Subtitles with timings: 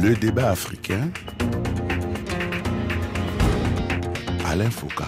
[0.00, 1.10] Le débat africain.
[4.44, 5.02] Alain Foucault.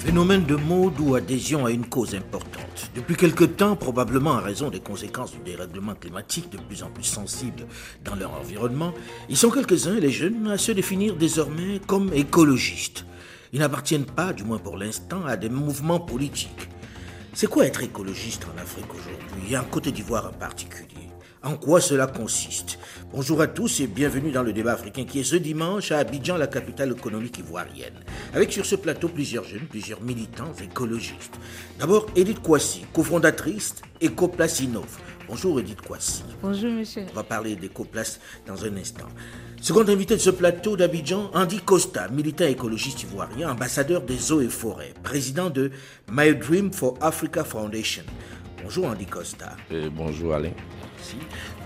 [0.00, 2.90] Phénomène de mode ou adhésion à une cause importante.
[2.96, 7.04] Depuis quelque temps, probablement en raison des conséquences du dérèglement climatique de plus en plus
[7.04, 7.68] sensibles
[8.04, 8.92] dans leur environnement,
[9.28, 13.06] ils sont quelques-uns, les jeunes, à se définir désormais comme écologistes.
[13.52, 16.68] Ils n'appartiennent pas, du moins pour l'instant, à des mouvements politiques.
[17.32, 20.95] C'est quoi être écologiste en Afrique aujourd'hui et en Côte d'Ivoire en particulier?
[21.46, 22.78] En quoi cela consiste?
[23.12, 26.36] Bonjour à tous et bienvenue dans le débat africain qui est ce dimanche à Abidjan,
[26.36, 27.94] la capitale économique ivoirienne.
[28.34, 31.38] Avec sur ce plateau plusieurs jeunes, plusieurs militants écologistes.
[31.78, 34.98] D'abord Edith Kwasi, cofondatrice EcoPlace Innov.
[35.28, 36.24] Bonjour Edith Kwasi.
[36.42, 37.04] Bonjour monsieur.
[37.12, 39.06] On va parler d'EcoPlace dans un instant.
[39.60, 44.48] Second invité de ce plateau d'Abidjan, Andy Costa, militant écologiste ivoirien, ambassadeur des eaux et
[44.48, 45.70] forêts, président de
[46.10, 48.02] My Dream for Africa Foundation.
[48.64, 49.56] Bonjour Andy Costa.
[49.70, 50.50] Et bonjour Alain.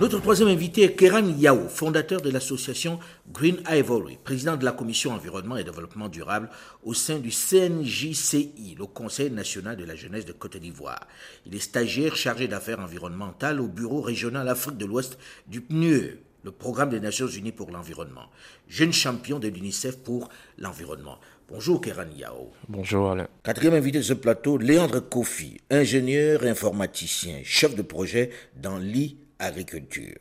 [0.00, 2.98] Notre troisième invité est Keran Yao, fondateur de l'association
[3.32, 6.48] Green Ivory, président de la commission environnement et développement durable
[6.82, 11.06] au sein du CNJCI, le Conseil national de la jeunesse de Côte d'Ivoire.
[11.46, 16.50] Il est stagiaire chargé d'affaires environnementales au bureau régional Afrique de l'Ouest du PNUE, le
[16.50, 18.30] programme des Nations Unies pour l'environnement,
[18.68, 21.18] jeune champion de l'UNICEF pour l'environnement.
[21.48, 22.52] Bonjour Keran Yao.
[22.68, 23.28] Bonjour Alain.
[23.42, 30.18] Quatrième invité de ce plateau, Léandre Kofi, ingénieur informaticien, chef de projet dans l'I agriculture.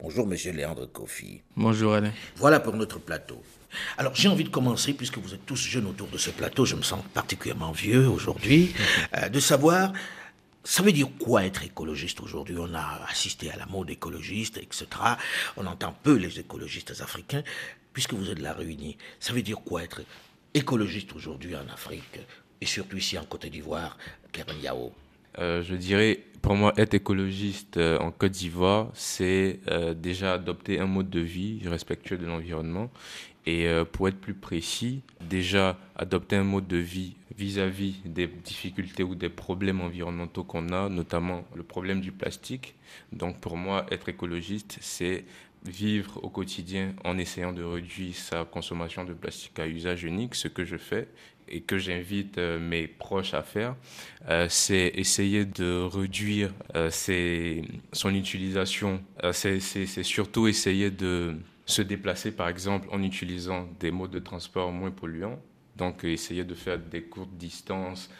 [0.00, 1.42] Bonjour, monsieur Léandre Kofi.
[1.56, 2.12] Bonjour, Alain.
[2.36, 3.42] Voilà pour notre plateau.
[3.96, 6.76] Alors, j'ai envie de commencer, puisque vous êtes tous jeunes autour de ce plateau, je
[6.76, 8.72] me sens particulièrement vieux aujourd'hui,
[9.16, 9.92] euh, de savoir,
[10.62, 12.56] ça veut dire quoi être écologiste aujourd'hui?
[12.58, 14.86] On a assisté à la mode écologiste, etc.
[15.56, 17.42] On entend peu les écologistes africains,
[17.92, 18.96] puisque vous êtes là réunis.
[19.18, 20.02] Ça veut dire quoi être
[20.54, 22.20] écologiste aujourd'hui en Afrique,
[22.60, 23.98] et surtout ici en Côte d'Ivoire,
[24.30, 24.92] Karen Yao?
[25.38, 30.80] Euh, je dirais, pour moi, être écologiste euh, en Côte d'Ivoire, c'est euh, déjà adopter
[30.80, 32.90] un mode de vie respectueux de l'environnement.
[33.46, 39.14] Et pour être plus précis, déjà adopter un mode de vie vis-à-vis des difficultés ou
[39.14, 42.74] des problèmes environnementaux qu'on a, notamment le problème du plastique.
[43.10, 45.24] Donc pour moi, être écologiste, c'est
[45.64, 50.48] vivre au quotidien en essayant de réduire sa consommation de plastique à usage unique, ce
[50.48, 51.08] que je fais
[51.50, 53.76] et que j'invite euh, mes proches à faire,
[54.28, 56.90] euh, c'est essayer de réduire euh,
[57.92, 59.02] son utilisation.
[59.32, 64.90] c'est surtout essayer de se déplacer, par exemple, en utilisant des modes de transport moins
[64.90, 65.38] polluants.
[65.78, 68.10] Donc, essayer de faire des courtes distances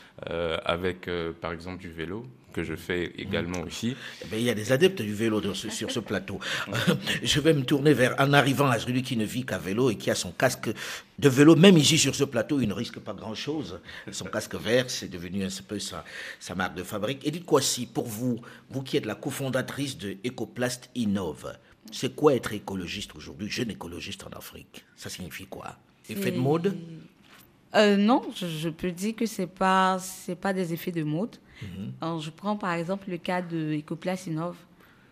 [0.64, 1.10] avec,
[1.40, 3.96] par exemple, du vélo que je fais également aussi.
[4.30, 6.40] Mais il y a des adeptes du vélo sur ce plateau.
[7.22, 9.96] je vais me tourner vers, en arrivant à celui qui ne vit qu'à vélo et
[9.96, 10.70] qui a son casque
[11.18, 13.80] de vélo, même ici sur ce plateau, il ne risque pas grand-chose.
[14.10, 16.04] Son casque vert, c'est devenu un peu sa,
[16.40, 17.26] sa marque de fabrique.
[17.26, 18.40] Et dites-quoi si, pour vous,
[18.70, 21.56] vous qui êtes la cofondatrice de Ecoplast Innove,
[21.92, 24.84] c'est quoi être écologiste aujourd'hui, jeune écologiste en Afrique?
[24.96, 25.76] Ça signifie quoi?
[26.08, 26.74] Effet de mode?
[27.74, 31.36] Euh, non, je, peux dire que c'est pas c'est pas des effets de mode.
[31.60, 32.20] Mhm.
[32.20, 33.82] je prends par exemple le cas de
[34.26, 34.56] Innov.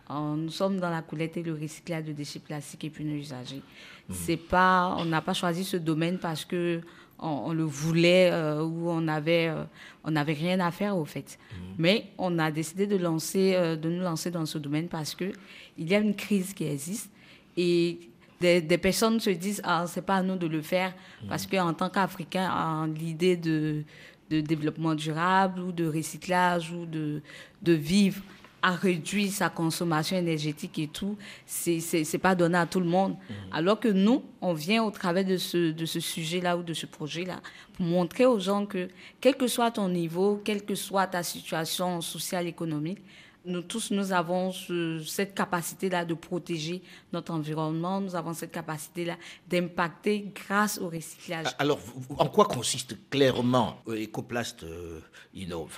[0.09, 3.61] nous sommes dans la collecte et le recyclage de déchets plastiques et pneus usagés.
[4.09, 6.81] C'est pas, on n'a pas choisi ce domaine parce que
[7.19, 9.63] on, le voulait euh, ou on avait, euh,
[10.03, 11.39] on n'avait rien à faire au fait.
[11.51, 11.75] Mhm.
[11.77, 15.31] Mais on a décidé de lancer, euh, de nous lancer dans ce domaine parce que
[15.77, 17.11] il y a une crise qui existe
[17.55, 18.06] et
[18.39, 20.93] des, des personnes se disent ah c'est pas à nous de le faire
[21.27, 23.83] parce qu'en tant qu'Africains l'idée de
[24.29, 27.21] de développement durable ou de recyclage ou de,
[27.61, 28.21] de vivre
[28.61, 31.15] à réduire sa consommation énergétique et tout,
[31.45, 33.13] c'est n'est pas donné à tout le monde.
[33.13, 33.33] Mmh.
[33.53, 36.85] Alors que nous, on vient au travers de ce, de ce sujet-là ou de ce
[36.85, 37.39] projet-là
[37.73, 38.89] pour montrer aux gens que,
[39.21, 42.99] quel que soit ton niveau, quelle que soit ta situation sociale, économique,
[43.47, 44.51] nous tous, nous avons
[45.05, 46.81] cette capacité-là de protéger
[47.13, 49.15] notre environnement, nous avons cette capacité-là
[49.47, 51.47] d'impacter grâce au recyclage.
[51.57, 51.79] Alors,
[52.17, 54.99] en quoi consiste clairement euh, Ecoplast euh,
[55.33, 55.75] Innove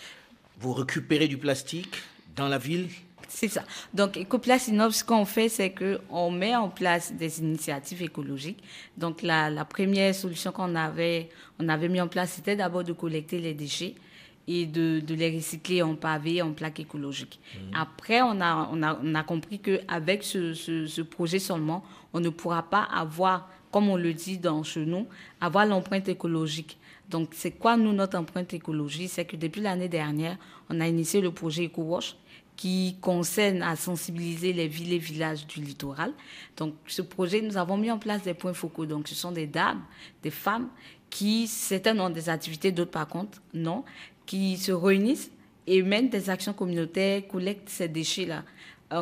[0.60, 1.96] Vous récupérez du plastique
[2.36, 2.90] dans la ville?
[3.28, 3.64] C'est ça.
[3.94, 8.64] Donc, Ecoplast Innove, ce qu'on fait, c'est qu'on met en place des initiatives écologiques.
[8.98, 11.30] Donc, la, la première solution qu'on avait,
[11.60, 13.94] on avait mis en place, c'était d'abord de collecter les déchets
[14.48, 17.40] et de, de, les recycler en pavé, en plaques écologiques.
[17.56, 17.76] Mhm.
[17.76, 21.84] Après, on a, on a, on a compris qu'avec ce, ce, ce, projet seulement,
[22.14, 25.08] on ne pourra pas avoir, comme on le dit dans chez nous,
[25.40, 26.78] avoir l'empreinte écologique.
[27.10, 29.10] Donc, c'est quoi, nous, notre empreinte écologique?
[29.10, 30.38] C'est que depuis l'année dernière,
[30.70, 32.16] on a initié le projet EcoWash
[32.56, 36.12] qui concerne à sensibiliser les villes et villages du littoral.
[36.58, 38.86] Donc, ce projet, nous avons mis en place des points focaux.
[38.86, 39.82] Donc, ce sont des dames,
[40.22, 40.68] des femmes
[41.10, 43.84] qui, certaines ont des activités, d'autres par contre, non,
[44.30, 45.32] qui se réunissent
[45.66, 48.44] et mènent des actions communautaires, collectent ces déchets-là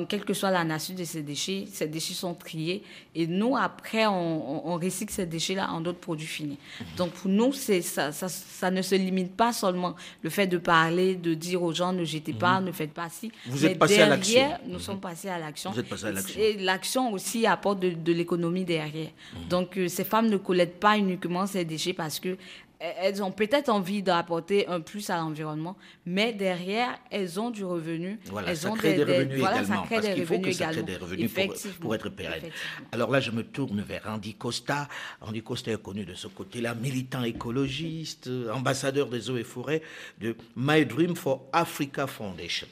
[0.09, 2.83] quelle que soit la nature de ces déchets, ces déchets sont triés
[3.15, 6.57] et nous, après, on, recycle ces déchets-là en d'autres produits finis.
[6.79, 6.85] Mhm.
[6.97, 11.15] Donc, pour nous, ça, ça, ça, ne se limite pas seulement le fait de parler,
[11.15, 12.67] de dire aux gens ne jetez pas, mhm.
[12.67, 13.31] ne faites pas ci.
[13.47, 14.49] Vous êtes passé à l'action.
[14.67, 14.79] Nous mhm.
[14.79, 15.71] sommes passés à l'action.
[15.71, 16.39] Vous êtes passé à l'action.
[16.39, 19.09] Et l'action aussi apporte de, l'économie derrière.
[19.49, 22.37] Donc, euh, ces femmes ne collectent pas uniquement ces déchets parce que
[22.79, 25.75] elles ont peut-être envie d'apporter un plus à l'environnement,
[26.05, 28.19] mais derrière, elles ont du revenu.
[28.25, 29.81] Voilà, elles ça ont crée des, revenus voilà, également.
[29.81, 32.43] Ça crée parce des faut revenus que ça crée des revenus pour, pour, être pérenne.
[32.91, 34.87] Alors là, je me tourne vers Randy Costa.
[35.21, 39.81] Randy Costa est connu de ce côté-là, militant écologiste, ambassadeur des eaux et forêts
[40.19, 42.67] de My Dream for Africa Foundation.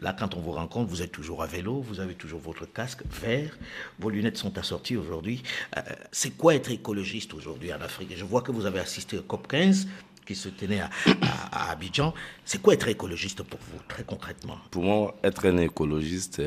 [0.00, 3.02] Là, quand on vous rencontre, vous êtes toujours à vélo, vous avez toujours votre casque
[3.22, 3.56] vert,
[3.98, 5.42] vos lunettes sont assorties aujourd'hui.
[5.76, 5.80] Euh,
[6.10, 8.12] c'est quoi être écologiste aujourd'hui en Afrique?
[8.16, 9.88] Je vois que vous avez assisté au COP 15
[10.26, 12.14] qui se tenait à, Abidjan.
[12.44, 14.56] C'est quoi être écologiste pour vous, très concrètement?
[14.70, 16.42] Pour moi, être un écologiste,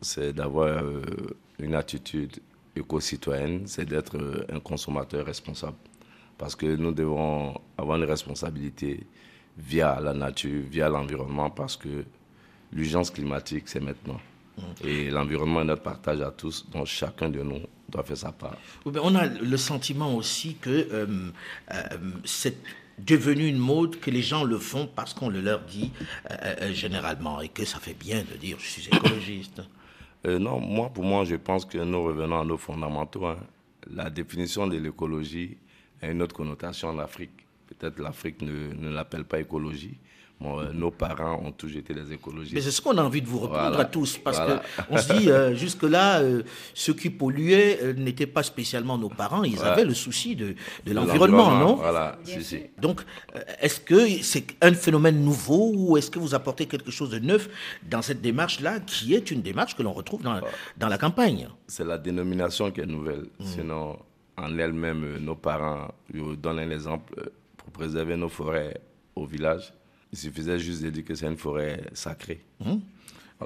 [0.00, 1.02] c'est d'avoir euh,
[1.58, 2.38] une attitude
[2.76, 5.76] éco-citoyenne, c'est d'être euh, un consommateur responsable.
[6.38, 9.06] Parce que nous devons avoir une responsabilité
[9.56, 12.04] via la nature, via l'environnement, parce que
[12.72, 14.20] l'urgence climatique, c'est maintenant.
[14.84, 18.56] Et l'environnement est notre partage à tous, donc chacun de nous doit faire sa part.
[18.84, 21.06] On a le sentiment aussi que euh,
[21.72, 21.82] euh,
[22.24, 22.56] c'est
[22.98, 25.92] devenu une mode, que les gens le font parce qu'on le leur dit
[26.30, 29.62] euh, généralement, et que ça fait bien de dire je suis écologiste.
[30.24, 33.26] non, moi, pour moi, je pense que nous revenons à nos fondamentaux.
[33.26, 33.36] Hein.
[33.92, 35.56] La définition de l'écologie
[36.02, 37.46] a une autre connotation en Afrique.
[37.66, 39.98] Peut-être l'Afrique ne, ne l'appelle pas écologie,
[40.42, 42.54] euh, nos parents ont toujours été des écologistes.
[42.54, 45.30] Mais c'est ce qu'on a envie de vous répondre à tous, parce qu'on se dit,
[45.30, 46.42] euh, jusque-là, euh,
[46.74, 50.54] ceux qui polluaient n'étaient pas spécialement nos parents, ils avaient le souci de,
[50.84, 51.76] de l'environnement, non?
[51.76, 52.60] Voilà, si, si.
[52.78, 53.00] Donc,
[53.60, 57.48] est-ce que c'est un phénomène nouveau ou est-ce que vous apportez quelque chose de neuf
[57.88, 60.40] dans cette démarche-là, qui est une démarche que l'on retrouve dans,
[60.76, 61.48] dans la campagne?
[61.66, 63.26] C'est la dénomination qui est nouvelle.
[63.40, 63.44] Hmm.
[63.44, 63.98] Sinon,
[64.36, 67.14] en elle-même, nos parents, je donne un exemple,
[67.56, 68.78] pour préserver nos forêts
[69.14, 69.72] au village,
[70.12, 72.40] il suffisait juste de dire que c'est une forêt sacrée.
[72.64, 72.80] Hum.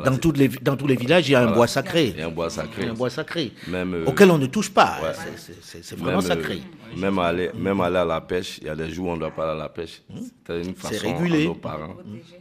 [0.05, 2.09] dans, toutes les, dans tous les villages, il y a un bois sacré.
[2.09, 2.87] Il y a un bois sacré.
[2.87, 3.53] Un bois sacré.
[3.67, 5.01] Même, euh, auquel on ne touche pas.
[5.37, 6.59] C'est vraiment même, sacré.
[6.59, 9.15] Euh, même, aller, même aller à la pêche, il y a des jours où on
[9.15, 10.03] ne doit pas aller à la pêche.
[10.15, 10.21] Hum.
[10.47, 11.43] C'est une façon régulé.
[11.43, 11.97] à nos parents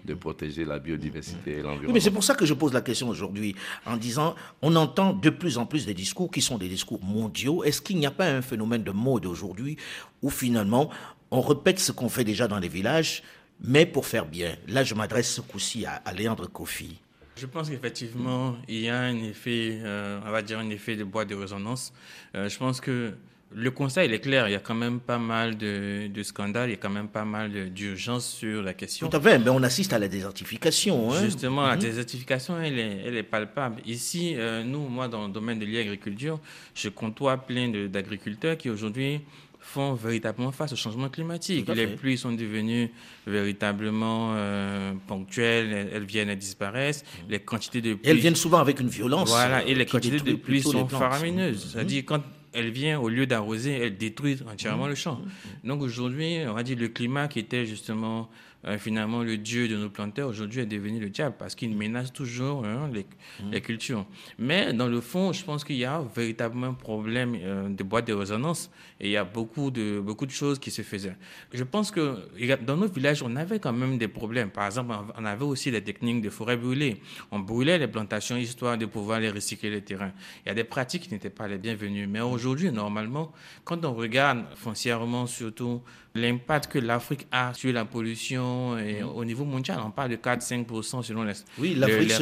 [0.06, 1.88] de protéger la biodiversité et l'environnement.
[1.88, 3.56] Oui, mais c'est pour ça que je pose la question aujourd'hui,
[3.86, 7.63] en disant, on entend de plus en plus des discours qui sont des discours mondiaux.
[7.63, 9.77] Est-ce qu'il n'y a pas un phénomène de mode aujourd'hui
[10.22, 10.92] où finalement
[11.31, 13.24] on répète ce qu'on fait déjà dans les villages
[13.61, 14.56] mais pour faire bien.
[14.67, 17.00] Là, je m'adresse ce coup-ci à, à Léandre Kofi.
[17.39, 21.06] Je pense qu'effectivement, il y a un effet, euh, on va dire un effet de
[21.06, 21.94] bois de résonance.
[22.35, 23.13] Euh, je pense que
[23.51, 24.47] le constat, il est clair.
[24.50, 27.07] Il y a quand même pas mal de, de scandales, il y a quand même
[27.07, 29.07] pas mal d'urgence sur la question.
[29.07, 31.12] Tout à fait, mais on assiste à la désertification.
[31.12, 31.23] Hein.
[31.23, 31.81] Justement, la mhm.
[31.81, 33.81] désertification, elle est, elle est palpable.
[33.85, 36.39] Ici, euh, nous, moi, dans le domaine de l'agriculture,
[36.75, 39.21] je côtoie plein d'agriculteurs qui aujourd'hui
[39.69, 41.68] font véritablement face au changement climatique.
[41.69, 42.92] Les pluies sont devenues
[43.27, 47.04] véritablement euh, ponctuelles, elles, viennent, et disparaissent.
[47.04, 47.31] Mmh.
[47.31, 48.10] Les quantités de pluie...
[48.10, 49.30] elles viennent souvent avec une violence.
[49.30, 51.66] Voilà, et les quantités de pluie sont faramineuses.
[51.66, 51.69] Mmh.
[51.69, 54.89] C'est-à-dire, quand elle vient, au lieu d'arroser, elle détruit entièrement mmh.
[54.89, 55.21] le champ.
[55.63, 58.30] Donc aujourd'hui, on va dire le climat qui était justement
[58.65, 62.11] euh, finalement, le dieu de nos planteurs aujourd'hui est devenu le diable parce qu'il menace
[62.11, 63.51] toujours hein, les, mmh.
[63.51, 64.05] les, cultures.
[64.38, 68.07] Mais dans le fond, je pense qu'il y a véritablement un problème euh, de boîte
[68.07, 68.69] de résonance
[69.00, 71.15] et il y a beaucoup de, beaucoup de choses qui se faisaient.
[71.53, 72.17] Je pense que
[72.65, 74.50] dans nos villages, on avait quand même des problèmes.
[74.50, 77.01] Par exemple, on avait aussi des techniques de forêt brûlée.
[77.31, 80.12] On brûlait les plantations histoire de pouvoir les recycler les terrains.
[80.45, 82.07] Il y a des pratiques qui n'étaient pas les bienvenues.
[82.07, 83.31] Mais aujourd'hui, normalement,
[83.63, 85.81] quand on regarde foncièrement surtout
[86.15, 89.79] l'impact que l'Afrique a sur la pollution et au niveau mondial.
[89.86, 92.13] On parle de 4-5% selon les Oui, l'Afrique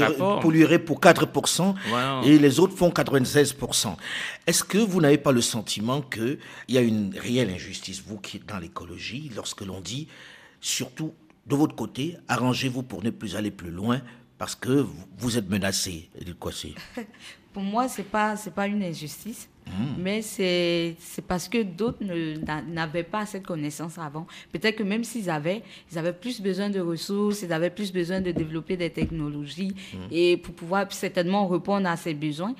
[0.41, 1.75] polluerait pour 4%
[2.23, 3.95] et les autres font 96%.
[4.45, 8.37] Est-ce que vous n'avez pas le sentiment qu'il y a une réelle injustice, vous qui
[8.37, 10.07] êtes dans l'écologie, lorsque l'on dit,
[10.61, 11.13] surtout
[11.45, 14.01] de votre côté, arrangez-vous pour ne plus aller plus loin
[14.37, 14.85] parce que
[15.17, 16.73] vous êtes menacé, quoi c'est?
[17.53, 20.01] Pour moi, ce n'est pas, pas une injustice Hmm.
[20.01, 20.95] Mais c'est
[21.27, 22.03] parce que d'autres
[22.67, 24.27] n'avaient pas cette connaissance avant.
[24.51, 28.21] Peut-être que même s'ils avaient, ils avaient plus besoin de ressources, ils avaient plus besoin
[28.21, 29.97] de développer des technologies hmm.
[30.11, 32.55] et pour pouvoir certainement répondre à ces besoins.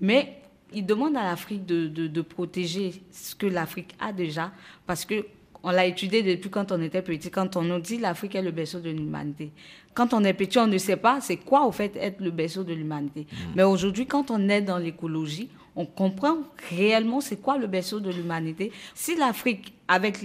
[0.00, 0.38] Mais
[0.74, 4.52] ils demandent à l'Afrique de, de, protéger ce que l'Afrique a déjà
[4.86, 5.24] parce que
[5.64, 8.50] on l'a étudié depuis quand on était petit, quand on nous dit l'Afrique est le
[8.50, 9.52] berceau de l'humanité.
[9.94, 12.64] Quand on est petit, on ne sait pas c'est quoi au fait être le berceau
[12.64, 13.26] de l'humanité.
[13.30, 13.52] Hmm.
[13.54, 16.38] Mais aujourd'hui, quand on est dans l'écologie, on comprend
[16.70, 18.72] réellement c'est quoi le berceau de l'humanité.
[18.94, 20.18] Si l'Afrique, avec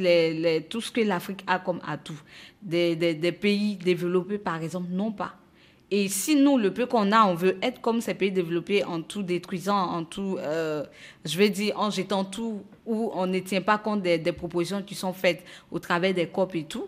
[0.70, 2.20] tout ce que l'Afrique a comme atout,
[2.62, 5.36] des, pays développés par exemple, n'ont pas,
[5.90, 9.02] Et si nous, le peu qu'on a, on veut être comme ces pays développés en
[9.02, 10.84] tout détruisant, en tout, euh,
[11.24, 14.96] je vais dire, en jetant tout, où on ne tient pas compte des, propositions qui
[14.96, 16.88] sont faites au travers des COP et tout,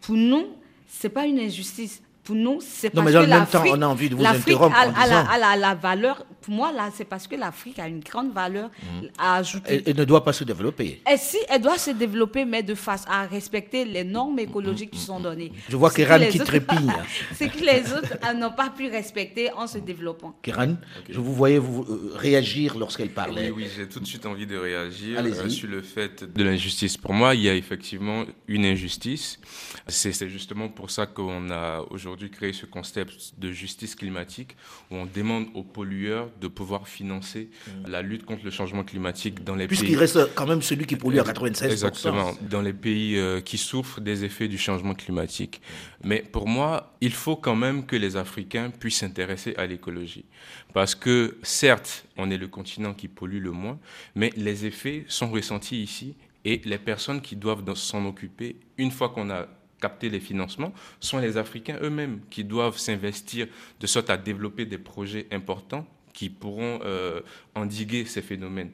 [0.00, 0.46] pour nous,
[0.86, 4.16] c'est pas une injustice pour nous, c'est parce mais que l'Afrique on a envie de
[4.16, 6.26] vous interrompre a, a, la, valeur.
[6.40, 9.06] Pour moi, là, c'est parce que l'Afrique a une grande valeur mmh.
[9.16, 9.84] à ajouter.
[9.86, 11.02] Elle, ne doit pas se développer.
[11.08, 14.98] Et si, elle doit se développer, mais de face à respecter les normes écologiques qui
[14.98, 15.52] sont données.
[15.68, 16.92] Je vois Kéran qui trépigne.
[17.34, 20.34] c'est que les autres n'ont pas pu respecter en se développant.
[20.42, 20.74] Kéran,
[21.08, 23.52] je vous voyais vous, euh, réagir lorsqu'elle parlait.
[23.52, 26.96] Oui, oui, j'ai tout de suite envie de réagir euh, sur le fait de l'injustice.
[26.96, 29.38] Pour moi, il y a effectivement une injustice.
[29.86, 34.56] C'est justement pour ça qu'on a aujourd'hui créer ce concept de justice climatique
[34.90, 37.90] où on demande aux pollueurs de pouvoir financer mm.
[37.90, 39.76] la lutte contre le changement climatique dans les pays.
[39.76, 41.70] Puisqu'il reste quand même celui qui pollue à 96%.
[41.70, 45.60] Exactement, dans les pays euh, qui souffrent des effets du changement climatique.
[46.02, 50.24] Mais pour moi, il faut quand même que les Africains puissent s'intéresser à l'écologie.
[50.72, 53.78] Parce que certes, on est le continent qui pollue le moins,
[54.14, 56.14] mais les effets sont ressentis ici
[56.46, 59.46] et les personnes qui doivent s'en occuper, une fois qu'on a
[59.80, 63.46] capter les financements sont les Africains eux-mêmes qui doivent s'investir
[63.80, 67.20] de sorte à développer des projets importants qui pourront euh,
[67.54, 68.70] endiguer ces phénomènes.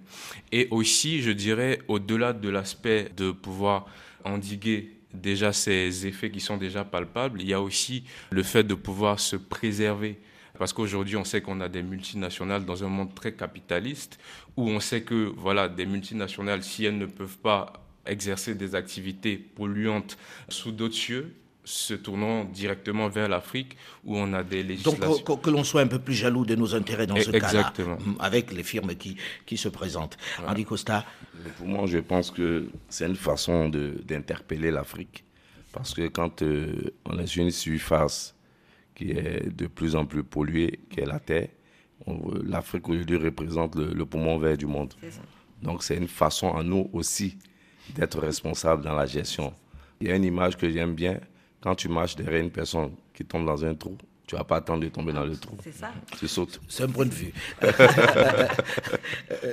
[0.52, 3.86] Et aussi, je dirais, au-delà de l'aspect de pouvoir
[4.24, 8.74] endiguer déjà ces effets qui sont déjà palpables, il y a aussi le fait de
[8.74, 10.20] pouvoir se préserver.
[10.56, 14.20] Parce qu'aujourd'hui, on sait qu'on a des multinationales dans un monde très capitaliste,
[14.56, 17.72] où on sait que voilà, des multinationales, si elles ne peuvent pas
[18.06, 20.16] exercer des activités polluantes
[20.48, 25.22] sous d'autres cieux, se tournant directement vers l'Afrique où on a des législations.
[25.24, 28.16] Donc que, l'on soit un peu plus jaloux de nos intérêts dans ce cas-là, mm,
[28.18, 29.16] avec les firmes qui,
[29.46, 30.16] qui se présentent.
[30.46, 31.04] Andy Costa
[31.58, 35.24] Pour moi, je pense que c'est une façon d'interpeller l'Afrique.
[35.72, 38.34] Parce que quand euh, on est sur une surface
[38.94, 41.48] qui est de plus en plus polluée, qui est la Terre,
[42.44, 44.92] l'Afrique aujourd'hui représente le, le, poumon vert du monde.
[45.62, 47.38] Donc c'est une façon à nous aussi
[47.90, 49.52] d'être responsable dans la gestion.
[50.00, 51.20] Il y a une image que j'aime bien.
[51.60, 53.96] Quand tu marches derrière une personne qui tombe dans un trou,
[54.26, 55.56] tu vas pas attendre de tomber dans le trou.
[55.62, 55.92] C'est ça.
[56.18, 56.60] Tu sautes.
[56.68, 57.32] C'est un point de vue.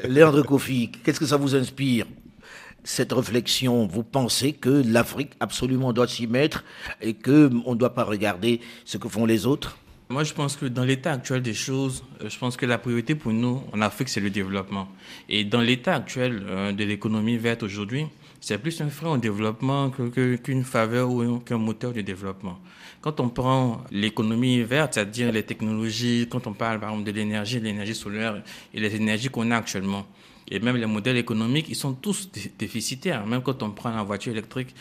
[0.06, 2.06] Léandre Kofi, qu'est-ce que ça vous inspire
[2.84, 6.64] cette réflexion, vous pensez que l'Afrique absolument doit s'y mettre
[7.02, 9.78] et qu'on ne doit pas regarder ce que font les autres?
[10.12, 13.14] Moi, je pense que dans l'état actuel des choses, euh, je pense que la priorité
[13.14, 14.88] pour nous en Afrique, c'est le développement.
[15.30, 18.08] Et dans l'état actuel euh, de l'économie verte aujourd'hui,
[18.42, 22.58] c'est plus un frein au développement qu'une faveur ou qu'un moteur de développement.
[23.02, 27.60] Quand on prend l'économie verte, c'est-à-dire les technologies, quand on parle par exemple de l'énergie,
[27.60, 28.42] l'énergie solaire
[28.74, 30.08] et les énergies qu'on a actuellement,
[30.50, 33.26] et même les modèles économiques, ils sont tous déficitaires.
[33.28, 34.74] Même quand on prend la voiture électrique,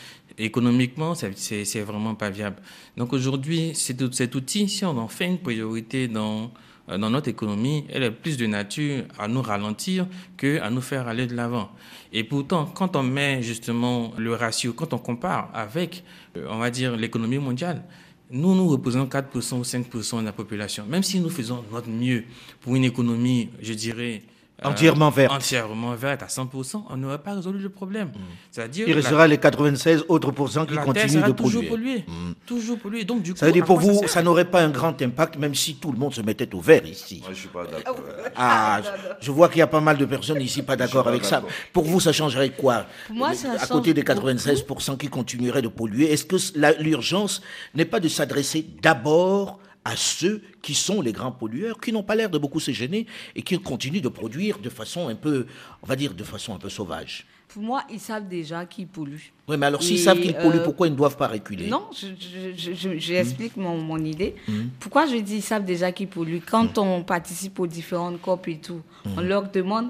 [0.45, 2.57] économiquement, c'est vraiment pas viable.
[2.97, 6.51] Donc aujourd'hui, cet outil, si on en fait une priorité dans,
[6.89, 10.81] euh, dans notre économie, elle est plus de nature à nous ralentir que à nous
[10.81, 11.69] faire aller de l'avant.
[12.13, 16.03] Et pourtant, quand on met justement le ratio, quand on compare avec,
[16.37, 17.83] euh, on va dire, l'économie mondiale,
[18.31, 20.85] nous, nous représentons 4% ou 5% de la population.
[20.85, 22.25] Même si nous faisons notre mieux
[22.61, 24.21] pour une économie, je dirais,
[24.63, 25.33] Entièrement verte.
[25.33, 28.07] Entièrement verte à 100%, on n'aurait pas résolu le problème.
[28.07, 28.19] Mm.
[28.51, 32.05] C'est-à-dire Il restera les 96 autres pourcents qui continuent de toujours polluer.
[32.07, 32.31] Mm.
[32.45, 33.03] Toujours polluer.
[33.03, 35.55] Donc, du coup, ça veut dire pour vous, ça, n'aurait pas un grand impact, même
[35.55, 37.19] si tout le monde se mettait au vert ici.
[37.21, 37.97] Moi, je suis pas d'accord.
[38.35, 38.81] Ah,
[39.21, 41.43] je vois qu'il y a pas mal de personnes ici pas d'accord avec ça.
[41.73, 42.85] Pour vous, ça changerait quoi?
[43.09, 46.37] Moi, ça À côté des 96% qui continueraient de polluer, est-ce que
[46.81, 47.41] l'urgence
[47.75, 52.15] n'est pas de s'adresser d'abord à ceux qui sont les grands pollueurs, qui n'ont pas
[52.15, 55.47] l'air de beaucoup se gêner et qui continuent de produire de façon un peu,
[55.81, 57.25] on va dire, de façon un peu sauvage.
[57.47, 59.33] Pour moi, ils savent déjà qu'ils polluent.
[59.47, 61.67] Oui, mais alors s'ils savent qu'ils polluent, euh, pourquoi ils ne doivent pas reculer?
[61.67, 64.35] Non, j'explique je, mon, mon, idée.
[64.47, 64.53] Mmh.
[64.79, 66.43] Pourquoi je dis qu'ils savent déjà qu'ils polluent?
[66.45, 66.81] Quand mmh.
[66.81, 69.09] on participe aux différentes COP et tout, mmh.
[69.17, 69.89] on leur demande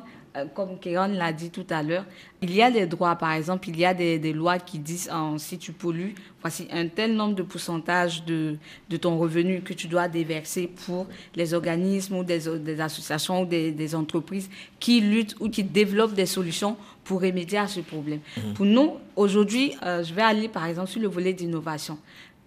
[0.53, 2.05] comme Kéron l'a dit tout à l'heure,
[2.41, 5.57] il y a des droits, par exemple, il y a des, lois qui disent si
[5.57, 8.57] tu pollues, voici un tel nombre de pourcentage de,
[8.89, 13.45] de ton revenu que tu dois déverser pour les organismes ou des, des associations ou
[13.45, 18.19] des, des, entreprises qui luttent ou qui développent des solutions pour remédier à ce problème.
[18.37, 18.53] Mmh.
[18.53, 21.97] Pour nous, aujourd'hui, euh, je vais aller par exemple sur le volet d'innovation.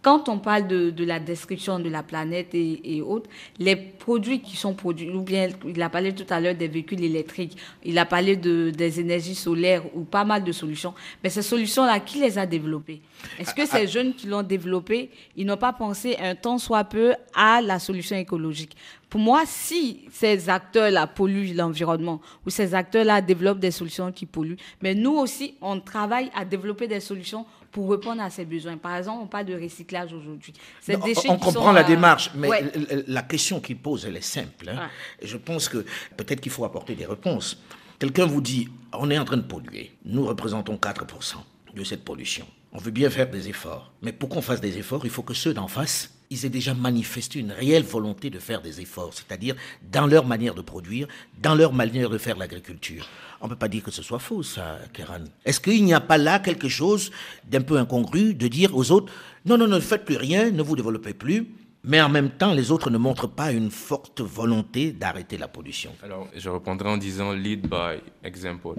[0.02, 3.30] Quand on parle de, la description de la planète et, autres,
[3.60, 7.04] les produits qui sont produits, ou bien il a parlé tout à l'heure des véhicules
[7.04, 10.92] électriques, il a parlé de, des énergies solaires ou pas mal de solutions,
[11.22, 13.00] mais ces solutions-là, qui les a développées?
[13.38, 17.14] Est-ce que ces jeunes qui l'ont développé, ils n'ont pas pensé un temps soit peu
[17.32, 18.76] à la solution écologique?
[19.08, 24.56] Pour moi, si ces acteurs-là polluent l'environnement ou ces acteurs-là développent des solutions qui polluent,
[24.80, 28.76] mais nous aussi, on travaille à développer des solutions pour répondre à ses besoins.
[28.76, 30.52] Par exemple, on parle de recyclage aujourd'hui.
[31.28, 32.48] On, comprend la démarche, mais
[33.08, 34.68] la question qu'il pose, elle est simple.
[34.68, 34.88] Hein.
[35.22, 35.84] Je pense que
[36.16, 37.58] peut-être qu'il faut apporter des réponses.
[37.98, 39.92] Quelqu'un vous dit, on est en train de polluer.
[40.04, 41.36] Nous représentons 4%
[41.74, 42.46] de cette pollution.
[42.72, 43.92] On veut bien faire des efforts.
[44.02, 46.72] Mais pour qu'on fasse des efforts, il faut que ceux d'en face, ils aient déjà
[46.72, 49.54] manifesté une réelle volonté de faire des efforts, c'est-à-dire
[49.92, 51.06] dans leur manière de produire,
[51.42, 53.06] dans leur manière de faire l'agriculture.
[53.40, 55.24] On ne peut pas dire que ce soit faux, ça, Kéran.
[55.44, 57.10] Est-ce qu'il n'y a pas là quelque chose
[57.44, 59.12] d'un peu incongru de dire aux autres,
[59.44, 61.48] non, non, ne faites plus rien, ne vous développez plus,
[61.84, 65.92] mais en même temps, les autres ne montrent pas une forte volonté d'arrêter la pollution.
[66.02, 68.76] Alors, je répondrai en disant lead by example.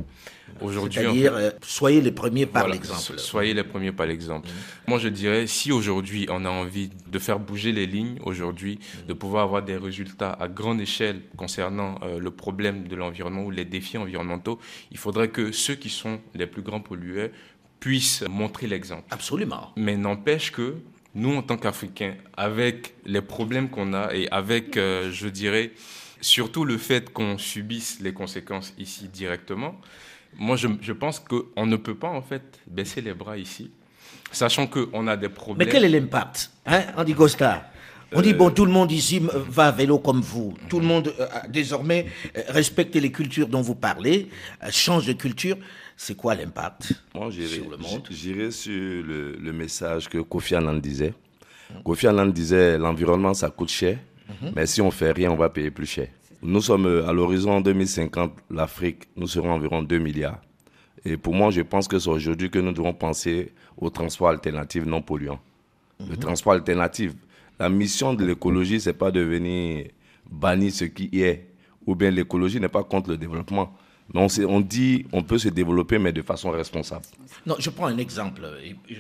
[0.62, 3.20] Aujourd'hui, c'est-à-dire euh, soyez les premiers par l'exemple.
[3.20, 4.48] Soyez les premiers par l'exemple.
[4.88, 9.14] Moi, je dirais si aujourd'hui on a envie de faire bouger les lignes, aujourd'hui, de
[9.14, 13.66] pouvoir avoir des résultats à grande échelle concernant euh, le problème de l'environnement ou les
[13.66, 14.60] défis environnementaux,
[14.92, 17.30] il faudrait que ceux qui sont les plus grands pollueurs
[17.80, 19.04] puissent montrer l'exemple.
[19.12, 19.72] Absolument.
[19.76, 20.76] Mais n'empêche que
[21.16, 25.72] nous, en tant qu'Africains, avec les problèmes qu'on a et avec, euh, je dirais,
[26.22, 29.80] surtout le fait qu'on subisse les conséquences ici directement,
[30.36, 33.70] moi, je, je pense qu'on ne peut pas, en fait, baisser les bras ici,
[34.32, 35.68] sachant qu'on a des problèmes.
[35.68, 37.70] Mais quel est l'impact hein, Andy Costa?
[38.16, 40.54] On dit, bon, tout le monde ici va à vélo comme vous.
[40.70, 42.06] Tout le monde, euh, désormais,
[42.38, 44.30] euh, respecte les cultures dont vous parlez,
[44.70, 45.58] change de culture.
[45.96, 50.76] C'est quoi l'impact Moi, sur le monde J'irai sur le, le, message que Kofi Annan
[50.80, 51.14] disait.
[51.84, 53.98] Kofi Annan disait l'environnement, ça coûte cher,
[54.42, 54.52] mhm.
[54.56, 56.08] mais si on fait rien, on va payer plus cher.
[56.42, 60.42] Nous sommes euh, à l'horizon 2050, l'Afrique, nous serons environ 2 milliards.
[61.06, 64.86] Et pour moi, je pense que c'est aujourd'hui que nous devons penser au transport alternatif
[64.86, 65.40] non polluant.
[66.00, 66.18] Le mhm.
[66.18, 67.14] transport alternatif.
[67.60, 69.88] La mission de l'écologie, c'est pas de venir
[70.30, 71.50] bannir ce qui est,
[71.86, 73.76] ou bien l'écologie n'est pas contre le développement.
[74.14, 77.06] On, on dit on peut se développer, mais de façon responsable.
[77.46, 78.42] Non, je prends un exemple.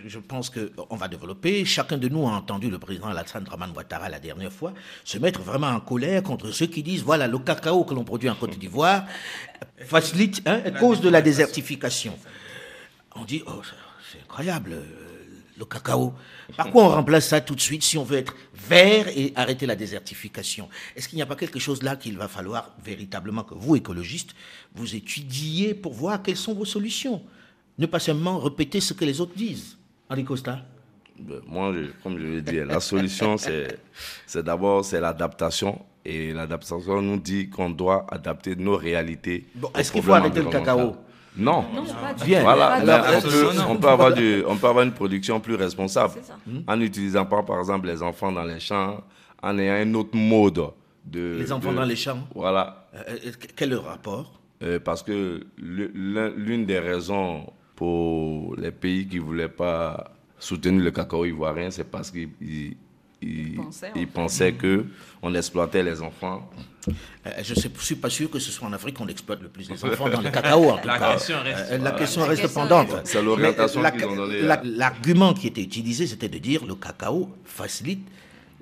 [0.07, 1.65] Je pense qu'on va développer.
[1.65, 5.41] Chacun de nous a entendu le président Alassane Draman Ouattara la dernière fois se mettre
[5.41, 8.57] vraiment en colère contre ceux qui disent voilà, le cacao que l'on produit en Côte
[8.57, 9.05] d'Ivoire
[9.79, 12.17] facilite, hein, cause de la désertification.
[13.15, 13.61] On dit oh,
[14.11, 14.77] c'est incroyable
[15.57, 16.13] le cacao.
[16.57, 19.65] Par quoi on remplace ça tout de suite si on veut être vert et arrêter
[19.65, 20.69] la désertification?
[20.95, 24.35] Est-ce qu'il n'y a pas quelque chose là qu'il va falloir véritablement que vous, écologistes,
[24.75, 27.21] vous étudiez pour voir quelles sont vos solutions?
[27.77, 29.77] Ne pas seulement répéter ce que les autres disent.
[30.09, 30.59] Henri Costa?
[31.19, 33.37] Ben, moi, comme je l'ai dit, la solution,
[34.27, 35.83] c'est d'abord c'est l'adaptation.
[36.05, 39.45] Et l'adaptation nous dit qu'on doit adapter nos réalités.
[39.75, 40.97] Est-ce qu'il faut arrêter le cacao?
[41.35, 41.65] Non.
[42.25, 42.41] Bien.
[42.43, 42.79] Voilà.
[43.67, 46.13] on, peut, avoir du, on peut avoir une production plus responsable
[46.67, 49.03] en n'utilisant pas, par exemple, les enfants dans les champs,
[49.41, 50.61] en ayant un autre mode
[51.05, 51.37] de.
[51.39, 52.87] Les enfants dans les champs Voilà.
[52.95, 54.39] Euh, euh, quel est le rapport?
[54.61, 60.91] Euh, Parce que l'une des raisons pour les pays qui ne voulaient pas soutenir le
[60.91, 62.29] cacao ivoirien, c'est parce qu'ils
[63.21, 63.59] il,
[63.95, 66.49] il pensait qu'on exploitait les enfants.
[66.87, 69.69] Euh, je ne suis pas sûr que ce soit en Afrique qu'on exploite le plus
[69.69, 70.69] les enfants dans le cacao.
[70.71, 71.13] En tout la, cas.
[71.13, 72.89] Question reste, euh, la question reste pendante.
[73.05, 74.41] C'est l'orientation qu'ils ont donnée.
[74.63, 78.07] L'argument qui était utilisé, c'était de dire le cacao facilite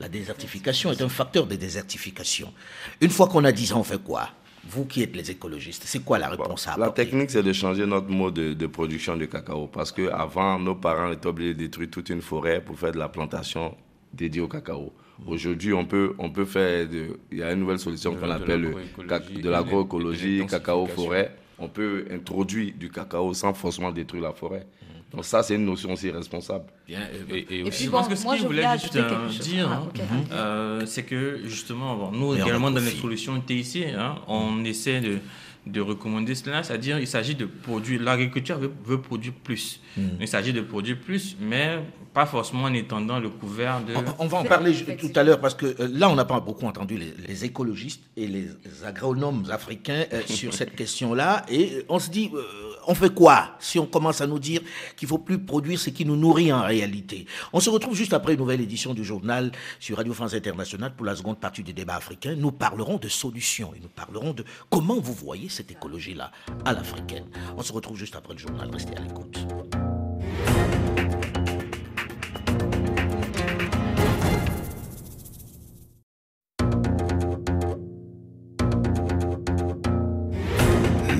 [0.01, 2.51] la désertification, est un facteur de désertification.
[2.99, 4.29] Une fois qu'on a dit ça, on fait quoi?
[4.67, 7.85] Vous qui êtes les écologistes, c'est quoi la réponse à La technique, c'est de changer
[7.85, 9.67] notre mode de, de, production de cacao.
[9.67, 13.09] Parce qu'avant, nos parents étaient obligés de détruire toute une forêt pour faire de la
[13.09, 13.75] plantation
[14.13, 14.91] dédié au cacao.
[15.27, 16.87] Aujourd'hui, on peut, on peut faire.
[17.31, 21.35] il y a une nouvelle solution qu'on appelle de l'agroécologie, cacao forêt.
[21.59, 24.65] On peut introduire du cacao sans forcément détruire la forêt.
[25.11, 26.65] Donc ça, c'est une notion aussi responsable.
[26.87, 29.89] Bien, et, aussi, je pense que ce que je voulais juste euh, dire, hein,
[30.31, 35.19] euh, c'est que justement, nous également dans les solutions TIC, hein, on essaie de
[35.67, 39.79] de recommander cela, c'est-à-dire il s'agit de produire, l'agriculture veut, produire plus.
[39.95, 40.09] Hmm.
[40.19, 41.79] Il s'agit de produire plus, mais
[42.13, 43.93] pas forcément en étendant le couvert de...
[44.17, 46.65] On, va en parler tout à l'heure parce que euh, là, on n'a pas beaucoup
[46.65, 48.47] entendu les, écologistes et les
[48.83, 52.31] agronomes africains euh, sur cette question-là et on se dit...
[52.33, 54.61] Euh, on fait quoi si on commence à nous dire
[54.95, 57.25] qu'il faut plus produire ce qui nous nourrit en réalité?
[57.53, 61.05] On se retrouve juste après une nouvelle édition du journal sur Radio France Internationale pour
[61.05, 62.35] la seconde partie du débat africain.
[62.37, 66.31] Nous parlerons de solutions et nous parlerons de comment vous voyez cette écologie-là
[66.65, 67.25] à l'africaine.
[67.57, 68.69] On se retrouve juste après le journal.
[68.71, 69.39] Restez à l'écoute.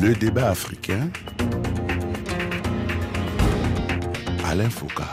[0.02, 1.12] Le débat africain.
[4.44, 5.04] Alain Foucault.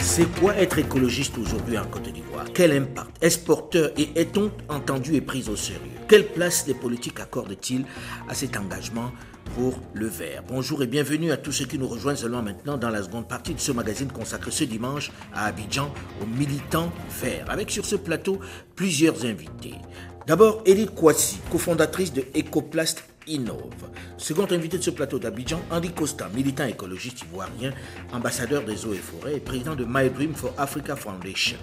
[0.00, 2.46] C'est quoi être écologiste aujourd'hui en Côte d'Ivoire?
[2.54, 3.10] Quel impact?
[3.20, 5.82] Est-ce porteur et est-on entendu et pris au sérieux?
[6.08, 7.84] Quelle place les politiques accordent-ils
[8.30, 9.12] à cet engagement
[9.54, 10.42] pour le vert.
[10.48, 13.54] Bonjour et bienvenue à tous ceux qui nous rejoignent seulement maintenant dans la seconde partie
[13.54, 18.40] de ce magazine consacré ce dimanche à Abidjan aux militants verts, avec sur ce plateau
[18.76, 19.74] plusieurs invités.
[20.26, 23.90] D'abord, Edith Kouassi, cofondatrice de Ecoplast innove.
[24.16, 27.72] Second invité de ce plateau d'Abidjan, Andy Costa, militant écologiste ivoirien,
[28.12, 31.58] ambassadeur des eaux et forêts et président de My Dream for Africa Foundation.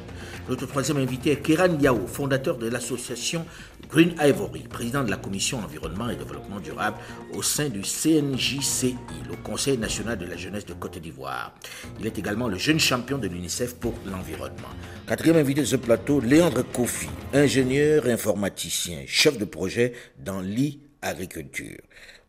[0.47, 3.45] Notre troisième invité est Kéran Yao, fondateur de l'association
[3.89, 6.97] Green Ivory, président de la commission environnement et développement durable
[7.34, 8.95] au sein du CNJCI,
[9.30, 11.54] le Conseil national de la jeunesse de Côte d'Ivoire.
[11.99, 14.69] Il est également le jeune champion de l'UNICEF pour l'environnement.
[15.08, 21.82] Quatrième invité de ce plateau, Léandre Kofi, ingénieur informaticien, chef de projet dans l'I agriculture.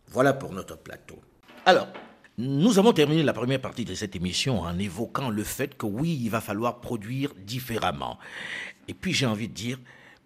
[0.08, 1.20] Voilà pour notre plateau.
[1.64, 1.88] Alors,
[2.38, 6.20] nous avons terminé la première partie de cette émission en évoquant le fait que oui,
[6.22, 8.18] il va falloir produire différemment.
[8.88, 9.78] Et puis j'ai envie de dire,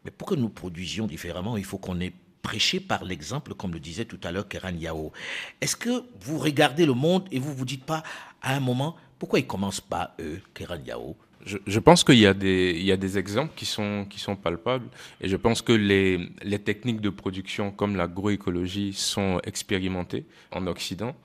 [0.04, 3.80] mais pour que nous produisions différemment, il faut qu'on ait prêché par l'exemple, comme le
[3.80, 5.12] disait tout à l'heure Keran Yao.
[5.60, 8.02] Est-ce que vous regardez le monde et vous vous dites pas
[8.42, 11.16] à un moment, pourquoi ils commencent pas eux, Keran Yao?
[11.44, 14.06] Je, pense qu'il y, a des, exemples qui sont,
[14.42, 14.88] palpables.
[15.20, 21.16] Et je pense que les, techniques de production comme l'agroécologie sont expérimentées en Occident.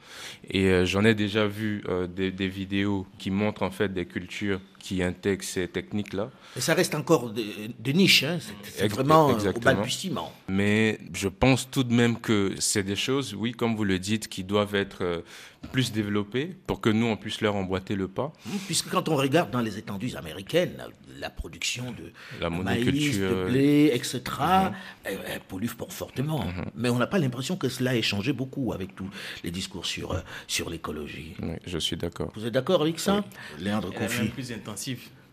[0.49, 4.61] Et euh, j'en ai déjà vu euh, des, vidéos qui montrent en fait des cultures
[4.85, 6.29] qui intègrent ces techniques-là.
[6.55, 7.43] Mais ça reste encore de,
[7.79, 9.71] de niche, hein c'est vraiment Exactement.
[9.71, 10.31] au balbutiement.
[10.47, 14.27] Mais je pense tout de même que c'est des choses, oui, comme vous le dites,
[14.27, 15.21] qui doivent être euh,
[15.65, 18.31] plus développées pour que nous, on puisse leur emboîter le pas.
[18.67, 20.77] Puisque quand on regarde dans les étendues américaines,
[21.19, 24.71] la production de la maïs, de blé, etc., mhm.
[25.03, 26.45] elle, pollue fortement.
[26.45, 26.65] Mhm.
[26.75, 29.09] Mais on n'a pas l'impression que cela ait changé beaucoup avec tous
[29.43, 31.35] les discours sur, euh, sur l'écologie.
[31.41, 32.31] Oui, je suis d'accord.
[32.35, 33.23] Vous êtes d'accord avec ça?
[33.59, 34.31] Léandre Confi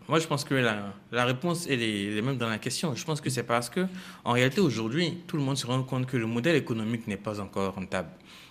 [0.09, 2.93] Moi, je pense que la, la réponse elle est, même dans la question.
[2.93, 3.87] Je pense que c'est parce que,
[4.25, 7.39] en réalité, aujourd'hui, tout le monde se rend compte que le modèle économique n'est pas
[7.39, 8.09] encore rentable.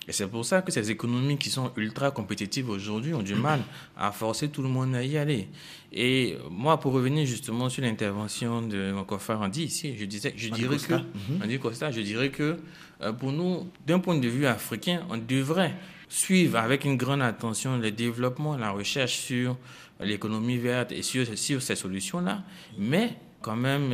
[0.08, 3.60] Et c'est pour ça que ces économies qui sont ultra compétitives aujourd'hui ont du mal
[3.96, 5.48] à forcer tout le monde à y aller.
[5.92, 10.48] Et moi, pour revenir justement sur l'intervention de mon confrère Andy ici, je, disais, je
[10.48, 11.58] dirais que, mhm.
[11.58, 12.56] Costa, je dirais que
[13.02, 15.74] euh, pour nous, d'un point de vue africain, on devrait
[16.08, 19.56] suivre avec une grande attention le développement, la recherche sur
[20.04, 22.42] l'économie verte et sur, sur ces solutions-là,
[22.78, 23.92] mais quand même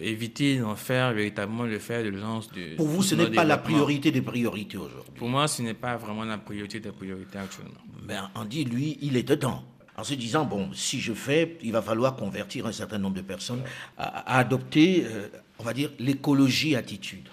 [0.00, 2.76] éviter d'en faire véritablement le fer de lance de.
[2.76, 5.12] Pour vous, ce n'est pas la priorité des priorités aujourd'hui.
[5.16, 7.80] Pour moi, ce n'est pas vraiment la priorité des priorités actuellement.
[8.06, 9.62] Mais Andy, lui, il est dedans.
[9.96, 13.20] En se disant, bon, si je fais, il va falloir convertir un certain nombre de
[13.20, 13.62] personnes
[13.96, 15.26] à, adopter, euh,
[15.58, 17.28] on va dire, l'écologie attitude.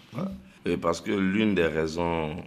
[0.65, 2.37] Et parce que l'une des raisons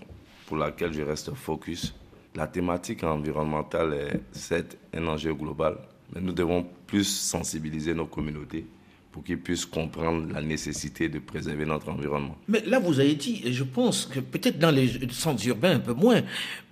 [0.46, 1.94] pour laquelle je reste focus,
[2.38, 5.76] la thématique environnementale est certes un enjeu global,
[6.14, 8.64] mais nous devons plus sensibiliser nos communautés
[9.10, 12.36] pour qu'ils puissent comprendre la nécessité de préserver notre environnement.
[12.46, 15.80] Mais là, vous avez dit, et je pense que peut-être dans les centres urbains un
[15.80, 16.22] peu moins,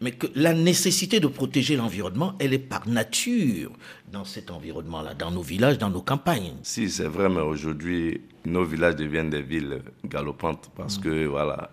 [0.00, 3.72] mais que la nécessité de protéger l'environnement, elle est par nature
[4.12, 6.55] dans cet environnement-là, dans nos villages, dans nos campagnes.
[6.62, 11.70] Si, c'est vrai, mais aujourd'hui, nos villages deviennent des villes galopantes parce que, voilà,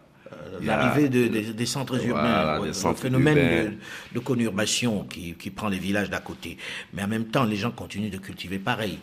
[0.61, 3.77] l'arrivée des centres urbains, le phénomène
[4.13, 6.57] de, conurbation qui, qui, prend les villages d'à côté.
[6.93, 8.99] Mais en même temps, les gens continuent de cultiver pareil.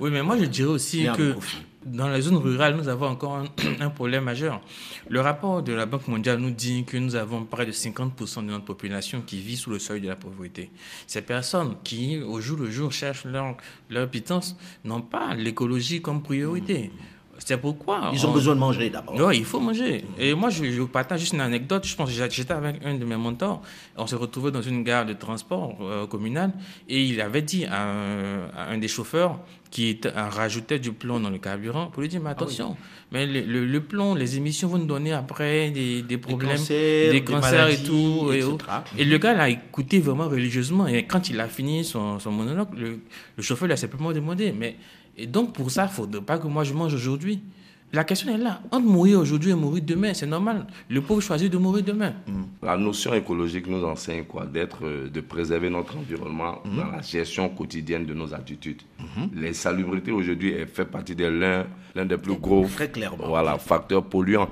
[0.00, 1.36] Oui, mais moi je dirais aussi que
[1.84, 3.44] dans les zones rurales, nous avons encore
[3.80, 4.60] un, problème majeur.
[5.08, 8.50] Le rapport de la Banque mondiale nous dit que nous avons près de 50% de
[8.50, 10.70] notre population qui vit sous le seuil de la pauvreté.
[11.06, 13.56] Ces personnes qui, au jour le jour, cherchent leur,
[13.90, 16.90] leur pitance, n'ont pas l'écologie comme priorité.
[17.38, 18.10] C'est pourquoi.
[18.12, 19.14] Ils ont besoin de manger d'abord.
[19.16, 20.04] Oui, il faut manger.
[20.18, 21.86] Et moi, je, vous partage juste une anecdote.
[21.86, 23.62] Je pense que j'étais avec un de mes mentors.
[23.96, 26.52] On s'est retrouvé dans une gare de transport euh, communal
[26.88, 27.88] et il avait dit à
[28.68, 29.38] un, des chauffeurs
[29.70, 32.76] qui rajoutait du plomb dans le carburant pour lui dire Mais ah attention,
[33.10, 38.30] mais le, plomb, les émissions vont nous donner après des, problèmes, des cancers, et tout.
[38.98, 40.86] Et, le gars l'a écouté vraiment religieusement.
[40.86, 43.00] Et quand il a fini son, monologue, le,
[43.36, 44.76] le chauffeur lui a simplement demandé Mais
[45.16, 47.42] et donc, pour ça, il ne faudrait pas que moi je mange aujourd'hui.
[47.94, 48.62] La question est là.
[48.70, 50.66] Entre mourir aujourd'hui et mourir demain, c'est normal.
[50.88, 52.14] Le pauvre choisit de mourir demain.
[52.26, 52.42] Mm.
[52.62, 54.46] La notion écologique nous enseigne quoi?
[54.46, 56.76] D'être, euh, de préserver notre environnement mm.
[56.76, 58.80] dans la gestion quotidienne de nos attitudes.
[58.98, 59.40] Mm-hmm.
[59.40, 63.26] Les salubrités aujourd'hui fait partie de l'un, l'un des plus gros Très clairement.
[63.28, 64.48] Voilà, facteurs polluants.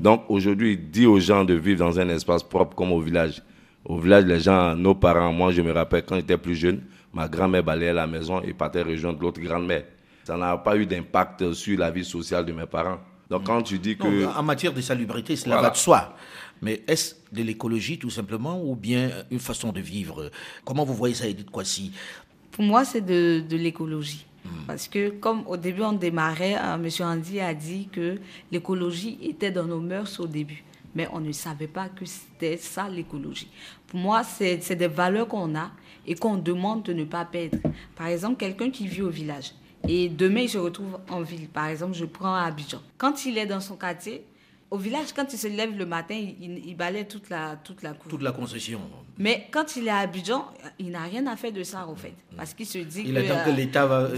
[0.00, 3.40] Donc aujourd'hui, dit aux gens de vivre dans un espace propre comme au village.
[3.84, 6.80] Au village, les gens, nos parents, moi je me rappelle quand j'étais plus jeune,
[7.14, 9.84] ma grand-mère balayait la maison et partait rejoindre l'autre grand-mère
[10.24, 12.98] ça n'a pas eu d'impact sur la vie sociale de mes parents.
[13.28, 14.26] Donc quand tu dis que...
[14.26, 16.16] en matière de salubrité, cela va de soi.
[16.62, 20.30] Mais est-ce de l'écologie tout simplement ou bien une façon de vivre?
[20.64, 21.92] Comment vous voyez ça, Edith Kwasi?
[22.50, 24.26] Pour moi, c'est de, l'écologie.
[24.44, 24.66] Hmm.
[24.66, 26.88] Parce que comme au début on démarrait, euh, M.
[27.00, 28.18] Andy a dit que
[28.50, 30.64] l'écologie était dans nos mœurs au début.
[30.94, 33.48] mais on ne savait pas que c'était ça l'écologie.
[33.86, 35.70] Pour moi, c'est des valeurs qu'on a
[36.06, 37.58] et qu'on demande de ne pas perdre.
[37.96, 39.52] Par exemple, quelqu'un qui vit au village
[39.88, 41.48] et demain il se retrouve en ville.
[41.48, 42.80] Par exemple, je prends Abidjan.
[42.98, 44.24] Quand il est dans son quartier,
[44.70, 48.08] au village, quand il se lève le matin, il, balaye toute la, toute la cour.
[48.08, 48.80] Toute la concession.
[49.18, 50.46] Mais quand il est à Abidjan,
[50.78, 52.14] il n'a rien à faire de ça, en fait.
[52.36, 53.18] Parce qu'il se dit il que.
[53.18, 54.08] attend que l'État va,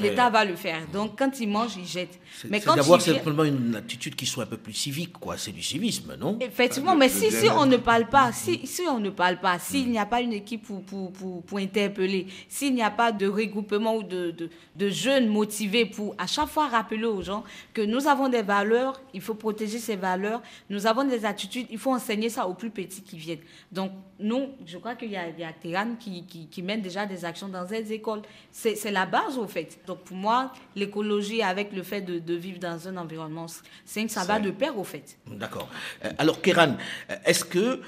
[0.00, 0.86] l'État va le faire.
[0.92, 2.18] Donc, quand il mange, il jette.
[2.48, 5.36] Mais quand d'avoir simplement une attitude qui soit un peu plus civique, quoi.
[5.36, 6.38] C'est du civisme, non?
[6.40, 9.90] Effectivement, mais si, si on ne parle pas, si, si on ne parle pas, s'il
[9.90, 13.26] n'y a pas une équipe pour, pour, pour, pour interpeller, s'il n'y a pas de
[13.26, 17.42] regroupement ou de, de, de jeunes motivés pour à chaque fois rappeler aux gens
[17.74, 21.78] que nous avons des valeurs, il faut protéger ces valeurs, nous avons des attitudes, il
[21.78, 23.40] faut enseigner ça aux plus petits qui viennent.
[23.72, 25.52] Donc, nous, je crois qu'il y a, il y a
[25.98, 28.22] qui, qui, qui, mène déjà des actions dans ces écoles.
[28.52, 29.78] C'est la base, au fait.
[29.86, 33.46] Donc, pour moi, l'écologie avec le fait de, de, vivre dans un environnement,
[33.84, 35.16] ça va de pair, au fait.
[35.26, 35.68] D'accord.
[36.04, 36.76] Euh, alors, Kéran,
[37.24, 37.80] est-ce que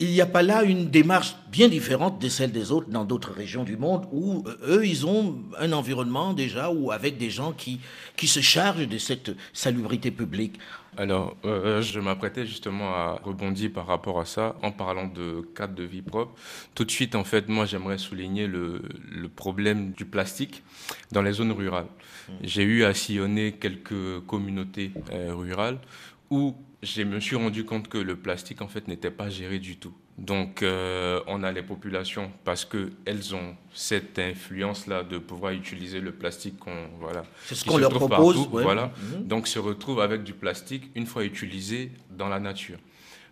[0.00, 3.32] il n'y a pas là une démarche bien différente de celle des autres dans d'autres
[3.32, 7.52] régions du monde où euh, eux, ils ont un environnement déjà ou avec des gens
[7.52, 7.80] qui,
[8.16, 10.58] qui se chargent de cette salubrité publique?
[10.98, 15.74] Alors, euh, je m'apprêtais justement à rebondir par rapport à ça en parlant de cadre
[15.74, 16.34] de vie propre.
[16.74, 20.64] Tout de suite, en fait, moi, j'aimerais souligner le, le, problème du plastique
[21.12, 21.86] dans les zones rurales.
[21.86, 22.32] Mmh.
[22.42, 25.78] J'ai eu à sillonner quelques communautés euh, rurales
[26.30, 29.76] où je me suis rendu compte que le plastique, en fait, n'était pas géré du
[29.76, 29.94] tout.
[30.18, 36.10] Donc, euh, on a les populations parce qu'elles ont cette influence-là de pouvoir utiliser le
[36.10, 37.22] plastique qu'on voilà.
[37.46, 38.48] C'est ce qu'on leur propose.
[38.50, 38.90] Voilà.
[39.14, 39.28] Mhm.
[39.28, 42.78] Donc, se retrouvent avec du plastique une fois utilisé dans la nature.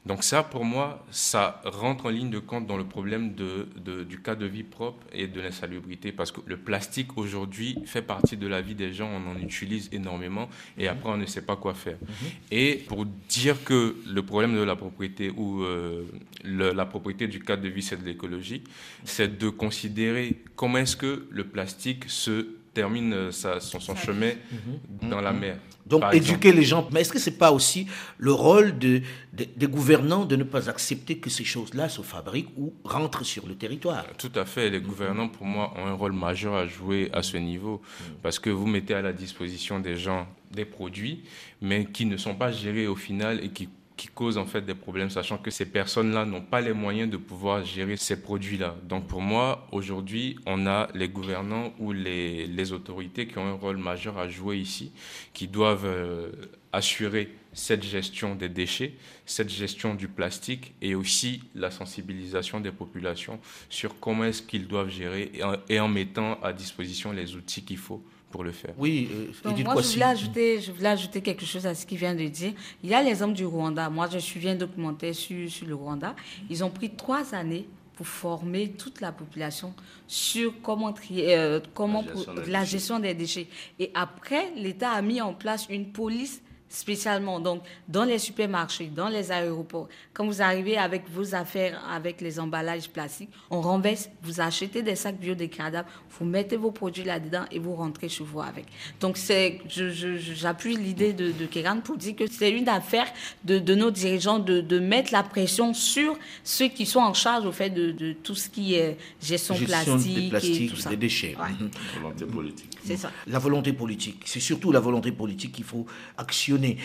[0.06, 4.22] Donc ça, pour moi, ça rentre en ligne de compte dans le problème de, du
[4.22, 8.46] cas de vie propre et de l'insalubrité, parce que le plastique aujourd'hui fait partie de
[8.46, 10.90] la vie des gens, on en utilise énormément, et mhm.
[10.90, 11.98] après on ne sait pas quoi faire.
[12.00, 12.28] Mhm.
[12.52, 16.04] Et pour dire que le problème de la propriété ou euh,
[16.44, 18.62] la propriété du cadre de vie, c'est de l'écologie,
[19.02, 24.32] c'est de considérer comment est-ce que le plastique se termine euh, sa, son, son chemin
[24.52, 25.08] mhm.
[25.08, 25.56] dans la mer.
[25.86, 26.86] Donc éduquer les gens.
[26.92, 27.86] Mais est-ce que ce n'est pas aussi
[28.18, 29.00] le rôle de,
[29.32, 33.54] des gouvernants de ne pas accepter que ces choses-là se fabriquent ou rentrent sur le
[33.54, 34.04] territoire?
[34.18, 34.68] Tout à fait.
[34.68, 37.80] Les gouvernants, pour moi, ont un rôle majeur à jouer à ce niveau.
[38.22, 41.22] Parce que vous mettez à la disposition des gens des produits,
[41.62, 44.74] mais qui ne sont pas gérés au final et qui qui causent en fait des
[44.74, 48.76] problèmes, sachant que ces personnes-là n'ont pas les moyens de pouvoir gérer ces produits-là.
[48.84, 53.76] Donc pour moi, aujourd'hui, on a les gouvernants ou les, autorités qui ont un rôle
[53.76, 54.92] majeur à jouer ici,
[55.32, 56.30] qui doivent euh,
[56.72, 63.40] assurer cette gestion des déchets, cette gestion du plastique et aussi la sensibilisation des populations
[63.70, 65.32] sur comment est-ce qu'ils doivent gérer
[65.68, 68.02] et en mettant à disposition les outils qu'il faut
[68.36, 68.74] pour le faire.
[68.76, 69.08] Oui,
[69.46, 72.28] euh, moi, je voulais, ajouter, je voulais ajouter quelque chose à ce qu'il vient de
[72.28, 72.52] dire.
[72.84, 73.88] Il y a les hommes du Rwanda.
[73.88, 76.14] Moi, je suis un documentaire sur, sur le Rwanda.
[76.50, 79.72] Ils ont pris trois années pour former toute la population
[80.06, 83.48] sur comment, trier, euh, comment la, gestion, pour, la gestion des déchets.
[83.78, 89.08] Et après, l'État a mis en place une police spécialement donc dans les supermarchés, dans
[89.08, 89.88] les aéroports.
[90.12, 94.96] Quand vous arrivez avec vos affaires, avec les emballages plastiques, on renverse, vous achetez des
[94.96, 98.66] sacs biodégradables, vous mettez vos produits là-dedans et vous rentrez chez vous avec.
[99.00, 103.06] Donc c'est, j'appuie je, l'idée de, de Kéran pour dire que c'est une affaire
[103.44, 107.46] de, de nos dirigeants de, de, mettre la pression sur ceux qui sont en charge
[107.46, 110.90] au fait de, de tout ce qui est gestion, gestion plastique, des et tout ça.
[110.90, 111.36] des déchets.
[111.38, 111.68] Ouais.
[112.00, 112.78] Volonté politique.
[112.84, 113.10] C'est ça.
[113.26, 116.76] La volonté politique, c'est surtout la volonté politique qu'il faut actionner mais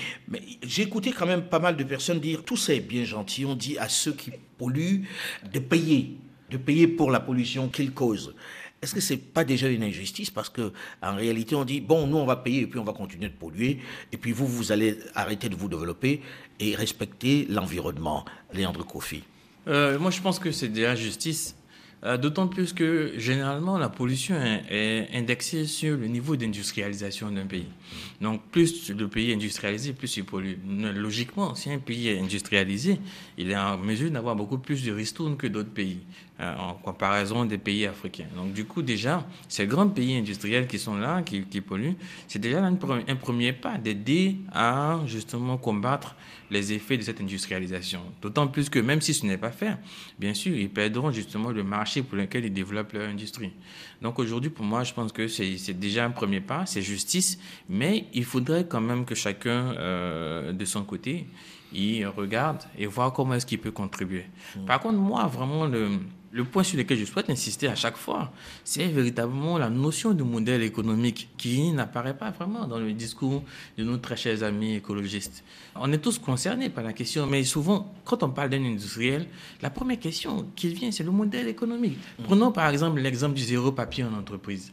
[0.64, 3.78] j'ai écouté quand même pas mal de personnes dire tout c'est bien gentil, on dit
[3.78, 5.08] à ceux qui polluent
[5.52, 6.18] de payer,
[6.50, 8.34] de payer pour la pollution qu'ils causent.
[8.82, 10.32] Est-ce que c'est pas déjà une injustice?
[10.32, 12.94] Parce que en réalité on dit bon nous on va payer et puis on va
[12.94, 13.80] continuer de polluer
[14.12, 16.22] et puis vous vous allez arrêter de vous développer
[16.60, 18.26] et respecter l'environnement.
[18.54, 19.24] Léandre Kofi.
[19.68, 21.61] Euh, moi je pense que c'est déjà justice euh,
[22.20, 24.36] d'autant plus que généralement la pollution
[24.70, 27.68] est, indexée sur le niveau d'industrialisation d'un pays.
[28.22, 30.56] Donc plus le pays est industrialisé, plus il pollue.
[30.96, 33.00] Logiquement, si un pays est industrialisé,
[33.38, 36.00] il est en mesure d'avoir beaucoup plus de ristournes que d'autres pays.
[36.42, 38.26] Euh, en comparaison des pays africains.
[38.36, 41.96] Donc du coup, déjà, ces grands pays industriels qui sont là, qui, polluent,
[42.28, 46.16] c'est déjà un, un, premier pas d'aider à justement combattre
[46.50, 48.02] les effets de cette industrialisation.
[48.24, 49.78] D'autant plus que même si ce n'est pas fait,
[50.18, 53.52] bien sûr, ils perdront justement le marché pour lequel ils développent leur industrie.
[54.02, 57.38] Donc aujourd'hui, pour moi, je pense que c'est déjà un premier pas, c'est justice,
[57.70, 61.28] mais il faudrait quand même que chacun, euh, de son côté,
[61.72, 64.26] il regarde et voit comment est-ce qu'il peut contribuer.
[64.56, 64.66] Mmh.
[64.66, 66.00] Par contre, moi, vraiment, le
[66.32, 68.32] le point sur lequel je souhaite insister à chaque fois,
[68.64, 73.44] c'est véritablement la notion de modèle économique qui n'apparaît pas vraiment dans le discours
[73.78, 75.44] de nos très chers amis écologistes.
[75.76, 79.28] On est tous concernés par la question, mais souvent, quand on parle d'un industriel,
[79.62, 81.98] la première question qui vient, c'est le modèle économique.
[82.24, 84.72] Prenons par exemple l'exemple du zéro papier en entreprise.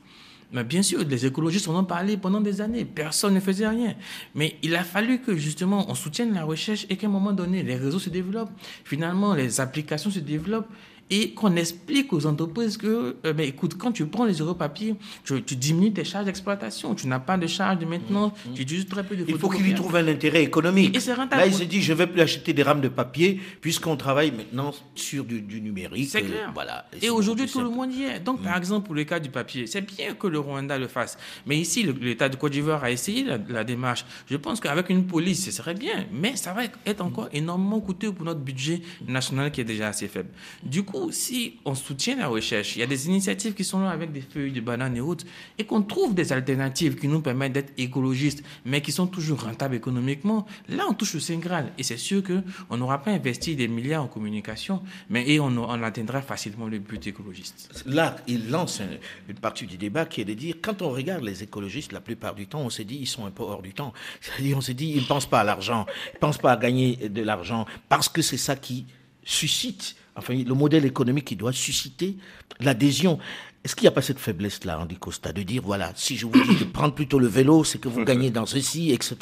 [0.50, 2.86] Mais bien sûr, les écologistes en ont parlé pendant des années.
[2.86, 3.94] Personne ne faisait rien.
[4.34, 7.62] Mais il a fallu que justement on soutienne la recherche et qu'à un moment donné,
[7.62, 8.50] les réseaux se développent.
[8.84, 10.68] Finalement, les applications se développent
[11.10, 14.94] et qu'on explique aux entreprises que, euh, écoute, quand tu prends les euros papier,
[15.24, 18.52] tu, diminues tes charges d'exploitation, tu n'as pas de charges de maintenance, mmh.
[18.54, 20.96] tu utilises très peu de Il faut qu'il y trouve un intérêt économique.
[20.96, 21.40] Et, rentable.
[21.40, 24.32] Là, il se dit, je ne vais plus acheter des rames de papier puisqu'on travaille
[24.32, 26.08] maintenant sur du, numérique.
[26.10, 26.50] C'est clair.
[26.52, 26.86] Voilà.
[27.00, 28.20] Et, aujourd'hui, tout le monde y est.
[28.20, 28.58] Donc, par mmh.
[28.58, 31.16] exemple, pour le cas du papier, c'est bien que le Rwanda le fasse.
[31.46, 34.04] Mais ici, l'État de Côte d'Ivoire a essayé la, démarche.
[34.30, 36.06] Je pense qu'avec une police, ce serait bien.
[36.12, 40.08] Mais ça va être encore énormément coûteux pour notre budget national qui est déjà assez
[40.08, 40.30] faible.
[40.62, 43.90] Du coup, si on soutient la recherche, il y a des initiatives qui sont là
[43.90, 45.24] avec des feuilles de banane et autres,
[45.58, 49.74] et qu'on trouve des alternatives qui nous permettent d'être écologistes, mais qui sont toujours rentables
[49.74, 51.72] économiquement, là, on touche au Saint Graal.
[51.78, 55.82] Et c'est sûr qu'on n'aura pas investi des milliards en communication, mais et on, on
[55.82, 57.82] atteindra facilement le but écologiste.
[57.86, 58.80] Là, il lance
[59.28, 62.34] une partie du débat qui est de dire, quand on regarde les écologistes, la plupart
[62.34, 63.92] du temps, on s'est dit, ils sont un peu hors du temps.
[64.20, 66.56] C'est-à-dire, on s'est dit, ils ne pensent pas à l'argent, ils ne pensent pas à
[66.56, 68.86] gagner de l'argent, parce que c'est ça qui
[69.24, 72.16] suscite enfin le modèle économique qui doit susciter
[72.60, 73.18] l'adhésion.
[73.64, 76.32] Est-ce qu'il n'y a pas cette faiblesse-là, Andy Costa, de dire, voilà, si je vous
[76.32, 79.16] dis de prendre plutôt le vélo, c'est que vous gagnez dans ceci, etc.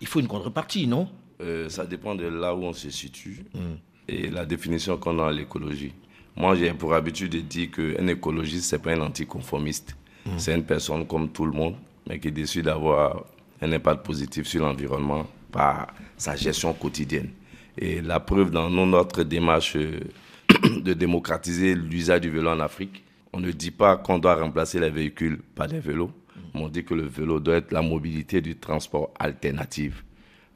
[0.00, 1.08] Il faut une contrepartie, non?
[1.40, 3.74] Euh, Ça dépend de là où on se situe hmm.
[4.08, 5.92] et la définition qu'on a à l'écologie.
[6.36, 9.96] Moi, j'ai pour habitude de dire qu'un écologiste, ce n'est pas un anticonformiste.
[10.26, 10.38] Hmm.
[10.38, 11.76] C'est une personne comme tout le monde,
[12.06, 13.24] mais qui décide d'avoir
[13.60, 17.30] un impact positif sur l'environnement par sa gestion quotidienne.
[17.78, 20.00] Et la preuve dans notre démarche euh,
[20.80, 24.90] de démocratiser l'usage du vélo en Afrique, on ne dit pas qu'on doit remplacer les
[24.90, 26.10] véhicules par des vélos,
[26.54, 30.02] mais on dit que le vélo doit être la mobilité du transport alternative.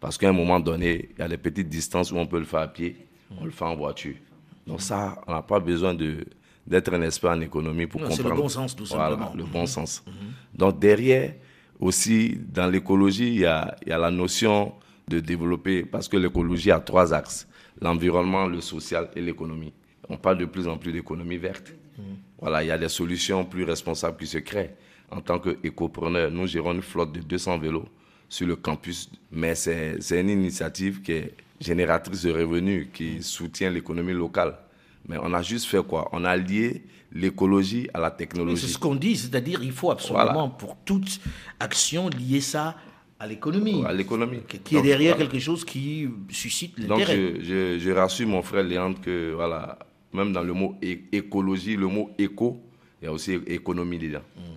[0.01, 2.47] Parce qu'à un moment donné, il y a des petites distances où on peut le
[2.47, 2.97] faire à pied,
[3.39, 4.15] on le fait en voiture.
[4.67, 6.25] Donc ça, on n'a pas besoin de,
[6.67, 8.23] d'être un expert en économie pour comprendre.
[8.23, 9.17] C'est le bon sens, tout simplement.
[9.17, 10.03] Voilà, le bon sens.
[10.07, 10.13] Mhm.
[10.55, 11.35] Donc derrière,
[11.79, 14.73] aussi, dans l'écologie, il y a, il y a la notion
[15.11, 17.47] de développer, parce que l'écologie a trois axes,
[17.83, 19.75] l'environnement, le social et l'économie.
[20.09, 21.75] On parle de plus en plus d'économie verte.
[22.41, 24.75] Voilà, il y a des solutions plus responsables qui se créent.
[25.11, 27.89] En tant qu'écopreneur, nous gérons une flotte de 200 vélos
[28.29, 34.15] sur le campus, mais c'est une initiative qui est génératrice de revenus, qui soutient l'économie
[34.15, 34.57] locale.
[35.09, 36.09] Mais on a juste fait quoi?
[36.13, 38.67] On a lié l'écologie à la technologie.
[38.67, 41.21] C'est ce qu'on dit, c'est-à-dire il faut absolument pour toute
[41.59, 42.77] action lier ça
[43.21, 43.85] à l'économie.
[43.87, 44.41] À l'économie.
[44.65, 47.17] Qui est derrière quelque chose qui suscite l'intérêt.
[47.17, 49.79] Donc, je, je, rassure mon frère Léandre que, voilà,
[50.15, 50.75] même dans le mot
[51.13, 52.63] écologie, le mot éco,
[53.01, 54.23] il y a aussi économie dedans.
[54.37, 54.51] Mmh,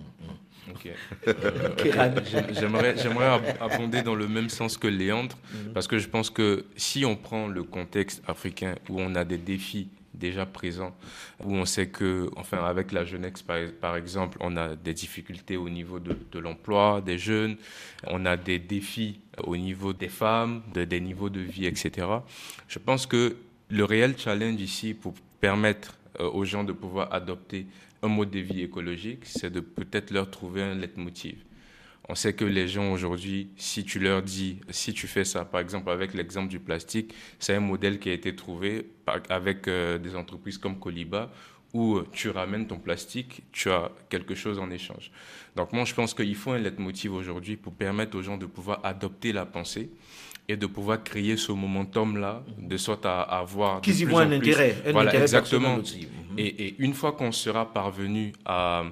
[2.58, 5.72] j'aimerais, j'aimerais abonder dans le même sens que Léandre, mmh.
[5.74, 9.38] parce que je pense que si on prend le contexte africain où on a des
[9.38, 10.96] défis déjà présent,
[11.42, 13.42] où on sait que, enfin, avec la jeunesse,
[13.80, 17.56] par, exemple, on a des difficultés au niveau de, l'emploi des jeunes,
[18.06, 22.06] on a des défis au niveau des femmes, des niveaux de vie, etc.
[22.68, 23.36] Je pense que
[23.68, 27.66] le réel challenge ici pour permettre euh, aux gens de pouvoir adopter
[28.02, 31.36] un mode de vie écologique, c'est de peut-être leur trouver un leitmotiv.
[32.08, 35.60] On sait que les gens aujourd'hui, si tu leur dis, si tu fais ça, par
[35.60, 38.90] exemple avec l'exemple du plastique, c'est un modèle qui a été trouvé
[39.30, 41.30] avec euh, des entreprises comme Coliba,
[41.72, 45.10] où tu ramènes ton plastique, tu as quelque chose en échange.
[45.56, 48.80] Donc moi, je pense qu'il faut un leitmotiv aujourd'hui pour permettre aux gens de pouvoir
[48.84, 49.90] adopter la pensée
[50.46, 53.80] et de pouvoir créer ce momentum-là, de sorte à avoir...
[53.80, 54.76] Qu'ils y voient un intérêt.
[54.92, 55.78] voilà, exactement.
[56.36, 58.84] Et, et, une fois qu'on sera parvenu à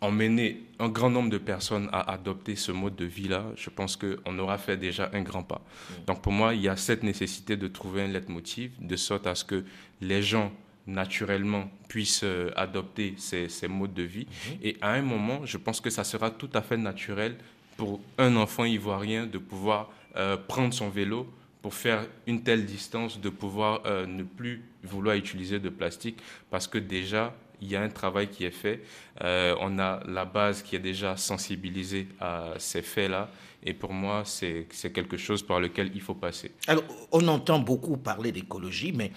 [0.00, 4.38] emmener un grand nombre de personnes à adopter ce mode de vie-là, je pense qu'on
[4.38, 5.60] aura fait déjà un grand pas.
[5.60, 6.04] Mm.
[6.06, 9.34] Donc pour moi, il y a cette nécessité de trouver un leitmotiv, de sorte à
[9.34, 9.64] ce que
[10.00, 10.52] les gens
[10.86, 14.24] naturellement puissent euh, adopter ces, modes de vie.
[14.24, 14.58] Mm-hmm.
[14.62, 17.36] Et à un moment, je pense que ça sera tout à fait naturel
[17.76, 21.26] pour un enfant ivoirien de pouvoir euh, prendre son vélo
[21.62, 26.18] pour faire une telle distance, de pouvoir euh, ne plus vouloir utiliser de plastique,
[26.50, 28.82] parce que déjà, il y a un travail qui est fait.
[29.22, 33.28] Euh, on a la base qui est déjà sensibilisée à ces faits-là.
[33.62, 36.50] Et pour moi, c'est quelque chose par lequel il faut passer.
[36.66, 39.12] Alors, on entend beaucoup parler d'écologie, mais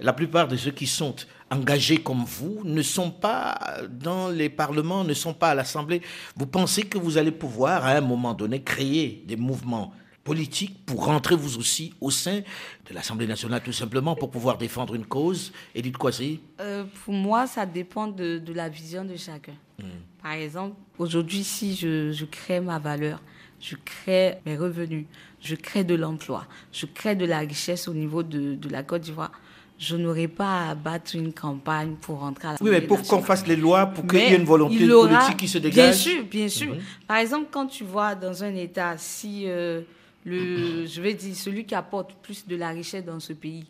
[0.00, 1.14] la plupart de ceux qui sont
[1.52, 3.56] engagés comme vous ne sont pas
[3.88, 6.02] dans les parlements, ne sont pas à l'Assemblée.
[6.34, 9.92] Vous pensez que vous allez pouvoir, à un moment donné, créer des mouvements
[10.26, 12.40] politique pour rentrer vous aussi au sein
[12.88, 17.46] de l'Assemblée nationale tout simplement pour pouvoir défendre une cause Edith Kwasi euh, Pour moi,
[17.46, 19.54] ça dépend de, la vision de chacun.
[19.78, 19.84] Hmm.
[20.20, 23.22] Par exemple, aujourd'hui, si je, crée ma valeur,
[23.60, 25.06] je crée mes revenus,
[25.40, 29.30] je crée de l'emploi, je crée de la richesse au niveau de, la Côte d'Ivoire,
[29.78, 33.22] je n'aurai pas à battre une campagne pour rentrer à la Oui, mais pour qu'on
[33.22, 35.84] fasse les lois, pour qu'il y ait une volonté politique qui se dégage.
[35.84, 36.74] Bien sûr, bien sûr.
[36.74, 36.80] Mhm.
[37.06, 39.82] Par exemple, quand tu vois dans un État, si euh,
[40.26, 43.64] le, je vais dire, celui qui apporte plus de la richesse dans ce pays,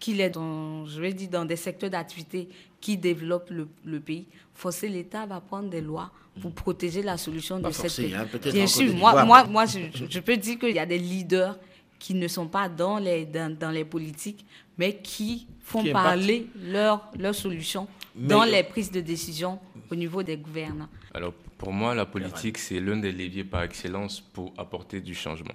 [0.00, 2.48] qu'il est dans, je vais dire, dans des secteurs d'activité
[2.80, 7.70] qui développent le, pays, forcer l'État va prendre des lois pour protéger la solution de
[7.70, 11.58] cette hein, Bien sûr, moi, moi, moi je, peux dire qu'il y a des leaders
[11.98, 14.46] qui ne sont pas dans les, dans, les politiques,
[14.76, 19.58] mais qui font parler leurs leur solutions dans les prises de décision
[19.90, 20.88] au niveau des gouvernants.
[21.14, 25.54] Alors, pour moi, la politique, c'est l'un des leviers par excellence pour apporter du changement.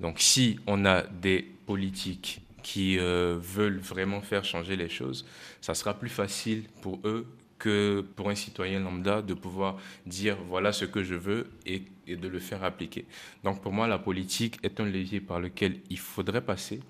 [0.00, 5.26] Donc, si on a des politiques qui euh, veulent vraiment faire changer les choses,
[5.60, 7.26] ça sera plus facile pour eux
[7.58, 12.16] que pour un citoyen lambda de pouvoir dire voilà ce que je veux et, et,
[12.16, 13.06] de le faire appliquer.
[13.42, 16.80] Donc pour moi, la politique est un levier par lequel il faudrait passer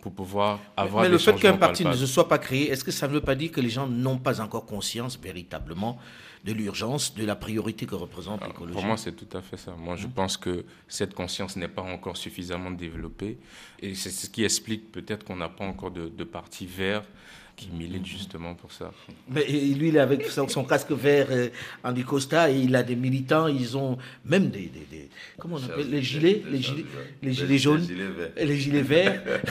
[0.00, 2.82] pour pouvoir avoir mais, mais le fait qu'un parti ne se soit pas créé, est-ce
[2.82, 5.96] que ça ne veut pas dire que les gens n'ont pas encore conscience véritablement
[6.44, 9.76] de l'urgence, de la priorité que représente l'écologie Pour moi, c'est tout à fait ça.
[9.78, 10.12] Moi, je mmh.
[10.12, 13.38] pense que cette conscience n'est pas encore suffisamment développée.
[13.78, 17.04] Et c'est ce qui explique peut-être qu'on n'a pas encore de, de parti vert
[17.56, 18.90] qui milite justement pour ça.
[19.28, 21.48] Mais lui, il est avec son, casque vert euh,
[21.84, 25.90] Andy Costa et il a des militants, ils ont même des, des, comment on appelle
[25.90, 26.86] les gilets, les gilets,
[27.22, 27.86] les gilets jaunes,
[28.36, 29.22] les gilets verts.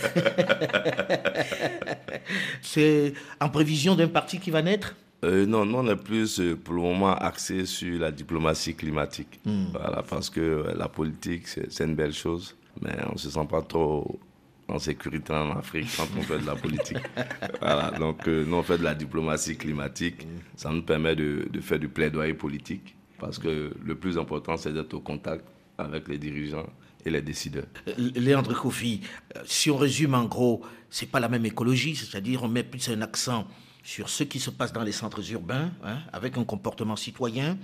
[2.62, 4.96] C'est en prévision d'un parti qui va naître?
[5.24, 9.40] Euh, non, non, on est plus euh, pour le moment axé sur la diplomatie climatique.
[9.46, 9.66] Hmm.
[9.72, 13.62] Voilà, parce que la politique, c'est une belle chose, mais on ne se sent pas
[13.62, 14.20] trop
[14.72, 16.98] en sécurité en Afrique quand on fait de la politique.
[17.60, 20.28] voilà, donc euh, nous on fait de la diplomatie climatique.
[20.56, 24.94] Ça nous permet de, faire du plaidoyer politique parce que le plus important c'est d'être
[24.94, 25.46] au contact
[25.78, 26.68] avec les dirigeants
[27.06, 27.66] et les décideurs.
[27.98, 29.02] Léandre Kofi,
[29.36, 32.90] euh, si on résume en gros, c'est pas la même écologie, c'est-à-dire on met plus
[32.90, 33.48] un accent
[33.84, 37.58] sur ce qui se passe dans les centres urbains, hein, avec un comportement citoyen,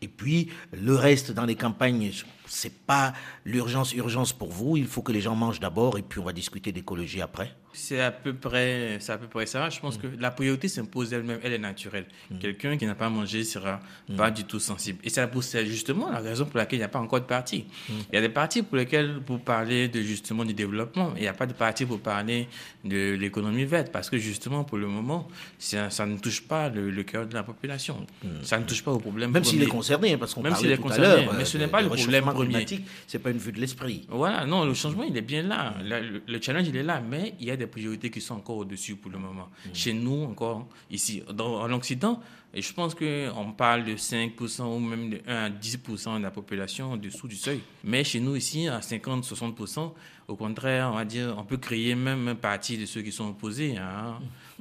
[0.00, 2.12] et puis le reste dans les campagnes,
[2.46, 3.14] c'est pas
[3.44, 4.76] l'urgence urgence pour vous.
[4.76, 7.54] Il faut que les gens mangent d'abord, et puis on va discuter d'écologie après.
[7.72, 9.70] C'est à peu près, c'est à peu près ça.
[9.70, 12.04] Je pense que la priorité s'impose elle-même, elle est naturelle.
[12.30, 12.38] Mm.
[12.38, 14.16] Quelqu'un qui n'a pas mangé sera mm.
[14.16, 14.98] pas du tout sensible.
[15.04, 17.64] Et c'est justement la raison pour laquelle il n'y a pas encore de parti.
[17.88, 17.92] Mm.
[18.12, 21.12] Il y a des partis pour lesquels vous parlez de justement du développement.
[21.16, 22.48] Il n'y a pas de parti pour parler
[22.84, 27.02] de l'économie verte parce que justement pour le moment, ça, ça ne touche pas le,
[27.02, 28.06] cœur de la population.
[28.42, 29.30] Ça ne touche pas au problème.
[29.30, 31.34] Même s'il est concerné, parce qu'on parlait tout à l'heure.
[31.36, 32.66] Mais ce n'est pas le problème premier.
[33.06, 34.06] C'est pas une vue de l'esprit.
[34.08, 35.74] Voilà, non, le changement il est bien là.
[35.82, 38.58] Le, le challenge il est là, mais il y a des priorités qui sont encore
[38.58, 39.48] au-dessus pour le moment.
[39.72, 42.20] Chez nous, encore, ici, dans, en Occident,
[42.54, 46.30] et je pense qu'on parle de 5% ou même de 1 à 10% de la
[46.30, 47.60] population en dessous du seuil.
[47.84, 49.92] Mais chez nous, ici, à 50-60%,
[50.28, 53.28] au contraire, on va dire, on peut créer même un parti de ceux qui sont
[53.30, 53.76] opposés.
[53.76, 54.18] Hein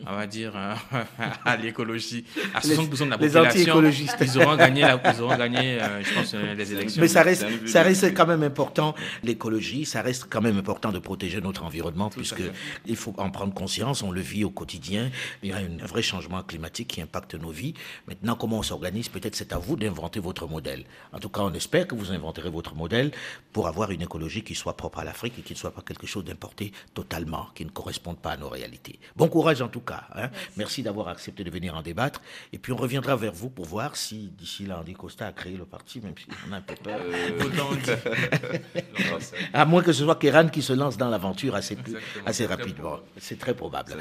[0.07, 0.75] on va dire, euh,
[1.45, 3.81] à l'écologie, à 60% de la population.
[3.81, 7.01] Les ils auront gagné, ils auront gagné euh, je pense, euh, les élections.
[7.01, 10.99] Mais ça reste, ça reste quand même important, l'écologie, ça reste quand même important de
[10.99, 15.09] protéger notre environnement, puisqu'il faut en prendre conscience, on le vit au quotidien.
[15.43, 17.73] Il y a un vrai changement climatique qui impacte nos vies.
[18.07, 20.85] Maintenant, comment on s'organise Peut-être c'est à vous d'inventer votre modèle.
[21.13, 23.11] En tout cas, on espère que vous inventerez votre modèle
[23.53, 26.07] pour avoir une écologie qui soit propre à l'Afrique et qui ne soit pas quelque
[26.07, 28.99] chose d'importé totalement, qui ne corresponde pas à nos réalités.
[29.15, 30.03] Bon courage en tout cas.
[30.15, 30.29] Hein.
[30.57, 32.21] Merci, d'avoir accepté de venir en débattre.
[32.53, 35.57] Et puis on reviendra vers vous pour voir si d'ici là, Andy Costa a créé
[35.57, 36.99] le parti, même si on a un peu peur.
[37.01, 37.39] Euh,
[39.53, 41.77] à moins que ce soit Kéran qui se lance dans l'aventure assez,
[42.25, 42.99] assez rapidement.
[43.17, 43.95] C'est très probable.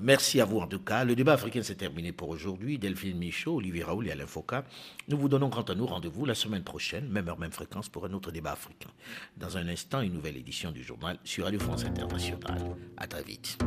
[0.00, 1.04] Merci à vous en tout cas.
[1.04, 2.78] Le débat africain s'est terminé pour aujourd'hui.
[2.78, 4.62] Delphine Michaud, Olivier Raoul et Alain Foucault.
[5.08, 8.06] Nous vous donnons quant à nous rendez-vous la semaine prochaine, même heure, même fréquence, pour
[8.06, 8.90] un autre débat africain.
[9.36, 12.76] Dans un instant, une nouvelle édition du journal sur Radio France Internationale.
[12.96, 13.58] À très vite.